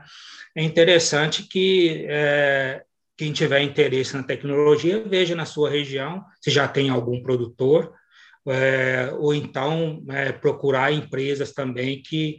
é 0.55 0.63
interessante 0.63 1.43
que 1.43 2.05
é, 2.07 2.81
quem 3.17 3.33
tiver 3.33 3.61
interesse 3.61 4.15
na 4.15 4.23
tecnologia 4.23 5.03
veja 5.05 5.35
na 5.35 5.45
sua 5.45 5.69
região 5.69 6.23
se 6.41 6.49
já 6.49 6.67
tem 6.67 6.89
algum 6.89 7.21
produtor, 7.21 7.93
é, 8.47 9.11
ou 9.17 9.33
então 9.33 10.03
é, 10.09 10.31
procurar 10.31 10.93
empresas 10.93 11.51
também 11.51 12.01
que, 12.01 12.37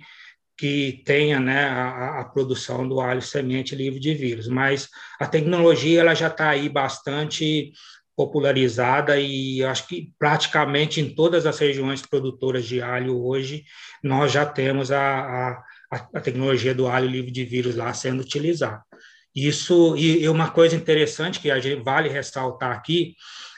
que 0.56 1.02
tenha 1.04 1.38
né, 1.38 1.64
a, 1.64 2.20
a, 2.20 2.24
produção 2.24 2.88
do 2.88 3.00
alho 3.00 3.20
semente 3.20 3.74
livre 3.74 4.00
de 4.00 4.14
vírus. 4.14 4.48
Mas 4.48 4.88
a 5.20 5.26
tecnologia 5.26 6.00
ela 6.00 6.14
já 6.14 6.28
está 6.28 6.48
aí 6.48 6.68
bastante 6.68 7.72
popularizada 8.16 9.20
e 9.20 9.62
acho 9.62 9.86
que 9.86 10.12
praticamente 10.18 11.00
em 11.00 11.14
todas 11.14 11.44
as 11.44 11.58
regiões 11.58 12.00
produtoras 12.00 12.64
de 12.64 12.80
alho 12.80 13.22
hoje 13.22 13.64
nós 14.02 14.32
já 14.32 14.46
temos 14.46 14.90
a, 14.90 15.20
a 15.20 15.62
a, 15.90 16.20
tecnologia 16.20 16.74
do 16.74 16.86
alho 16.86 17.08
livre 17.08 17.30
de 17.30 17.44
vírus 17.44 17.76
lá 17.76 17.92
sendo 17.92 18.20
utilizada. 18.20 18.82
Isso, 19.34 19.96
e 19.96 20.26
uma 20.28 20.50
coisa 20.50 20.74
interessante 20.74 21.40
que 21.40 21.50
a 21.50 21.60
gente 21.60 21.82
vale 21.82 22.08
ressaltar 22.08 22.72
aqui, 22.72 23.14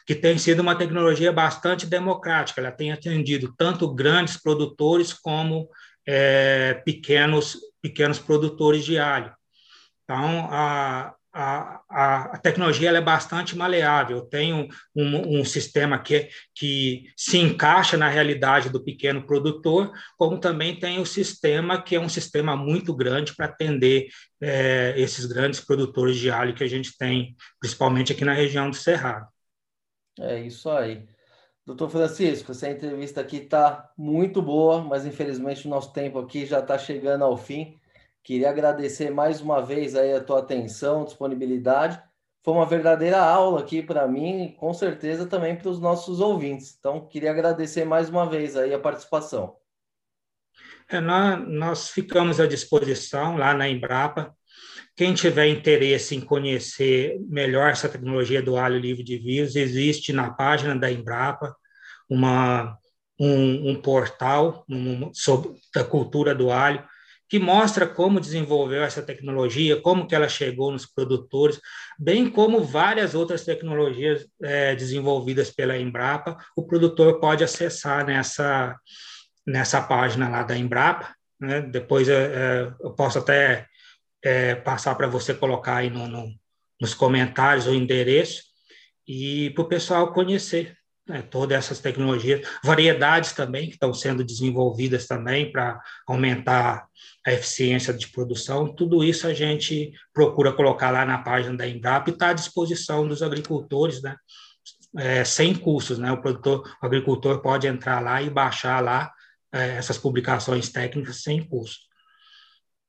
que 0.07 0.15
tem 0.15 0.37
sido 0.37 0.61
uma 0.61 0.75
tecnologia 0.75 1.33
bastante 1.33 1.87
democrática, 1.87 2.61
ela 2.61 2.73
tem 2.73 2.91
atendido 2.91 3.55
tanto 3.57 3.93
grandes 3.95 4.37
produtores 4.37 5.13
como 5.13 5.69
é, 6.07 6.75
pequenos, 6.85 7.59
pequenos 7.81 8.19
produtores 8.19 8.85
de 8.85 8.99
alho. 8.99 9.33
Então, 10.05 10.49
a, 10.51 11.15
a, 11.41 12.33
a, 12.35 12.39
tecnologia 12.39 12.91
é 12.91 13.01
bastante 13.01 13.57
maleável, 13.57 14.23
tem 14.23 14.53
um, 14.53 14.67
um, 14.97 15.39
um, 15.39 15.45
sistema 15.45 15.97
que, 15.97 16.29
que 16.53 17.05
se 17.17 17.39
encaixa 17.39 17.97
na 17.97 18.09
realidade 18.09 18.71
do 18.71 18.83
pequeno 18.83 19.25
produtor, 19.25 19.93
como 20.17 20.41
também 20.41 20.77
tem 20.77 20.99
o 20.99 21.07
sistema 21.07 21.81
que 21.81 21.95
é 21.95 22.01
um 22.01 22.09
sistema 22.09 22.57
muito 22.57 22.93
grande 22.93 23.37
para 23.37 23.47
atender 23.47 24.09
é, 24.41 24.95
esses 24.97 25.27
grandes 25.27 25.61
produtores 25.61 26.17
de 26.17 26.29
alho 26.29 26.55
que 26.55 26.65
a 26.65 26.69
gente 26.69 26.97
tem, 26.99 27.37
principalmente 27.61 28.13
aqui 28.13 28.25
na 28.25 28.33
região 28.33 28.69
do 28.69 28.77
Cerrado. 28.77 29.29
É 30.19 30.41
isso 30.41 30.69
aí. 30.69 31.07
Doutor 31.65 31.89
Francisco, 31.89 32.51
essa 32.51 32.69
entrevista 32.69 33.21
aqui 33.21 33.37
está 33.37 33.93
muito 33.97 34.43
boa, 34.43 34.83
mas 34.83 35.07
infelizmente 35.07 35.69
o 35.69 35.71
nosso 35.71 35.93
tempo 35.93 36.19
aqui 36.19 36.45
já 36.45 36.59
está 36.59 36.77
chegando 36.77 37.23
ao 37.23 37.37
fim. 37.37 37.79
Queria 38.29 38.51
agradecer 38.51 39.11
mais 39.11 39.41
uma 39.41 39.65
vez 39.65 39.97
aí 39.97 40.13
a 40.13 40.23
tua 40.23 40.41
atenção, 40.41 41.03
disponibilidade. 41.03 41.99
Foi 42.45 42.53
uma 42.53 42.67
verdadeira 42.67 43.19
aula 43.19 43.61
aqui 43.61 43.83
para 43.83 44.07
mim 44.07 44.45
e 44.45 44.53
com 44.53 44.75
certeza 44.75 45.25
também 45.25 45.57
para 45.57 45.71
os 45.71 45.81
nossos 45.81 46.21
ouvintes. 46.21 46.77
Então, 46.79 47.09
queria 47.09 47.31
agradecer 47.31 47.87
mais 47.87 48.11
uma 48.11 48.29
vez 48.29 48.55
aí 48.55 48.75
a 48.75 48.79
participação. 48.79 49.57
É, 50.91 51.01
nós, 51.01 51.49
nós 51.49 51.89
ficamos 51.89 52.39
à 52.39 52.47
disposição 52.47 53.39
lá 53.39 53.55
na 53.55 53.67
Embrapa. 53.67 54.37
Quem 54.95 55.15
tiver 55.15 55.47
interesse 55.47 56.15
em 56.15 56.21
conhecer 56.21 57.19
melhor 57.31 57.71
essa 57.71 57.89
tecnologia 57.89 58.43
do 58.43 58.59
alho 58.59 58.79
livre 58.79 59.03
de 59.03 59.17
vírus, 59.17 59.57
existe 59.57 60.13
na 60.13 60.31
página 60.31 60.77
da 60.77 60.93
Embrapa 60.93 61.57
uma, 62.11 62.77
um, 63.19 63.71
um 63.71 63.81
portal 63.81 64.67
um, 64.69 65.11
sobre 65.15 65.55
a 65.75 65.83
cultura 65.83 66.35
do 66.35 66.51
alho 66.51 66.85
que 67.29 67.39
mostra 67.39 67.87
como 67.87 68.21
desenvolveu 68.21 68.83
essa 68.83 69.03
tecnologia, 69.03 69.81
como 69.81 70.07
que 70.07 70.15
ela 70.15 70.29
chegou 70.29 70.73
nos 70.73 70.87
produtores, 70.87 71.61
bem 71.99 72.31
como 72.31 72.65
várias 72.65 73.15
outras 73.15 73.45
tecnologias 73.45 74.27
é, 74.43 74.75
desenvolvidas 74.75 75.51
pela 75.51 75.77
Embrapa, 75.77 76.39
o 76.57 76.67
produtor 76.67 77.21
pode 77.21 77.45
acessar 77.45 78.07
nessa, 78.07 78.75
nessa 79.47 79.83
página 79.83 80.29
lá 80.29 80.43
da 80.43 80.57
Embrapa, 80.57 81.15
né? 81.39 81.61
depois 81.61 82.09
é, 82.09 82.15
é 82.15 82.73
eu 82.81 82.93
posso 82.95 83.19
até 83.19 83.67
é, 84.23 84.55
passar 84.55 84.95
para 84.95 85.07
você 85.07 85.35
colocar 85.35 85.77
aí 85.77 85.91
no, 85.91 86.09
no, 86.09 86.33
nos 86.81 86.95
comentários 86.95 87.67
o 87.67 87.75
endereço, 87.75 88.43
e 89.07 89.51
para 89.51 89.63
o 89.63 89.69
pessoal 89.69 90.13
conhecer 90.13 90.78
né, 91.09 91.23
todas 91.23 91.57
essas 91.57 91.81
tecnologias, 91.81 92.47
variedades 92.63 93.33
também 93.33 93.67
que 93.67 93.73
estão 93.73 93.95
sendo 93.95 94.23
desenvolvidas 94.23 95.07
também 95.07 95.51
para 95.51 95.81
aumentar 96.07 96.87
a 97.27 97.33
eficiência 97.33 97.95
de 97.95 98.09
produção, 98.09 98.73
tudo 98.73 99.03
isso 99.03 99.27
a 99.27 99.33
gente 99.33 99.93
procura 100.13 100.53
colocar 100.53 100.91
lá 100.91 101.05
na 101.05 101.19
página 101.19 101.57
da 101.57 101.67
Embrapa 101.67 102.11
e 102.11 102.13
está 102.13 102.29
à 102.31 102.35
disposição 102.35 103.09
dos 103.09 103.23
agricultores, 103.23 104.03
né, 104.03 104.17
é, 104.97 105.25
sem 105.25 105.55
custos, 105.55 105.99
né, 105.99 106.13
o 106.13 106.21
produtor, 106.21 106.69
o 106.83 106.87
agricultor 106.87 107.41
pode 107.41 107.67
entrar 107.67 108.01
lá 108.01 108.21
e 108.21 108.29
baixar 108.29 108.83
lá 108.83 109.11
é, 109.53 109.77
essas 109.77 109.97
publicações 109.97 110.71
técnicas 110.71 111.23
sem 111.23 111.43
custo. 111.43 111.89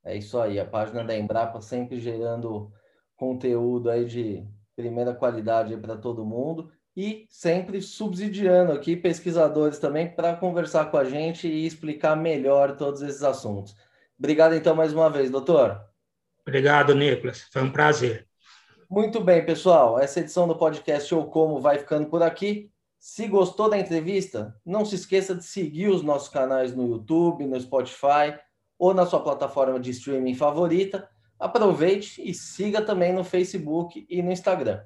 É 0.04 0.18
isso 0.18 0.40
aí, 0.40 0.60
a 0.60 0.66
página 0.66 1.04
da 1.04 1.18
Embrapa 1.18 1.62
sempre 1.62 2.00
gerando 2.00 2.72
conteúdo 3.16 3.90
aí 3.90 4.06
de 4.06 4.46
primeira 4.76 5.14
qualidade 5.14 5.76
para 5.76 5.98
todo 5.98 6.26
mundo 6.26 6.72
e 7.00 7.26
sempre 7.30 7.82
subsidiando 7.82 8.74
aqui 8.74 8.94
pesquisadores 8.94 9.80
também 9.80 10.14
para 10.14 10.36
conversar 10.36 10.92
com 10.92 10.98
a 10.98 11.06
gente 11.06 11.48
e 11.48 11.66
explicar 11.66 12.14
melhor 12.14 12.76
todos 12.76 13.02
esses 13.02 13.24
assuntos. 13.24 13.74
Obrigado 14.18 14.54
então 14.54 14.76
mais 14.76 14.92
uma 14.92 15.10
vez, 15.10 15.32
doutor. 15.32 15.80
Obrigado, 16.46 16.94
Nicolas. 16.94 17.48
Foi 17.54 17.64
um 17.64 17.72
prazer. 17.72 18.28
Muito 18.90 19.22
bem, 19.22 19.46
pessoal. 19.46 19.98
Essa 19.98 20.20
edição 20.20 20.46
do 20.46 20.58
podcast 20.58 21.16
ou 21.16 21.28
Como 21.28 21.62
vai 21.62 21.80
ficando 21.80 22.10
por 22.10 22.22
aqui. 22.22 22.70
Se 23.00 23.30
gostou 23.30 23.70
da 23.70 23.80
entrevista, 23.80 24.54
não 24.66 24.84
se 24.84 24.96
esqueça 24.96 25.34
de 25.34 25.46
seguir 25.46 25.88
os 25.88 26.04
nossos 26.04 26.28
canais 26.28 26.76
no 26.76 26.86
YouTube, 26.86 27.46
no 27.46 27.58
Spotify 27.62 28.38
ou 28.78 28.94
na 28.94 29.06
sua 29.06 29.24
plataforma 29.24 29.80
de 29.80 29.92
streaming 29.92 30.36
favorita. 30.36 31.10
Aproveite 31.40 32.22
e 32.22 32.34
siga 32.34 32.82
também 32.82 33.14
no 33.14 33.24
Facebook 33.24 34.06
e 34.10 34.22
no 34.22 34.34
Instagram. 34.34 34.82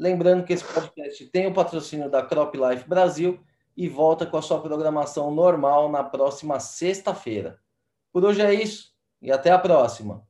Lembrando 0.00 0.46
que 0.46 0.54
esse 0.54 0.64
podcast 0.64 1.26
tem 1.26 1.46
o 1.46 1.52
patrocínio 1.52 2.08
da 2.08 2.22
Crop 2.22 2.56
Life 2.56 2.88
Brasil 2.88 3.38
e 3.76 3.86
volta 3.86 4.24
com 4.24 4.38
a 4.38 4.40
sua 4.40 4.58
programação 4.58 5.30
normal 5.30 5.90
na 5.90 6.02
próxima 6.02 6.58
sexta-feira. 6.58 7.60
Por 8.10 8.24
hoje 8.24 8.40
é 8.40 8.54
isso 8.54 8.94
e 9.20 9.30
até 9.30 9.50
a 9.50 9.58
próxima. 9.58 10.26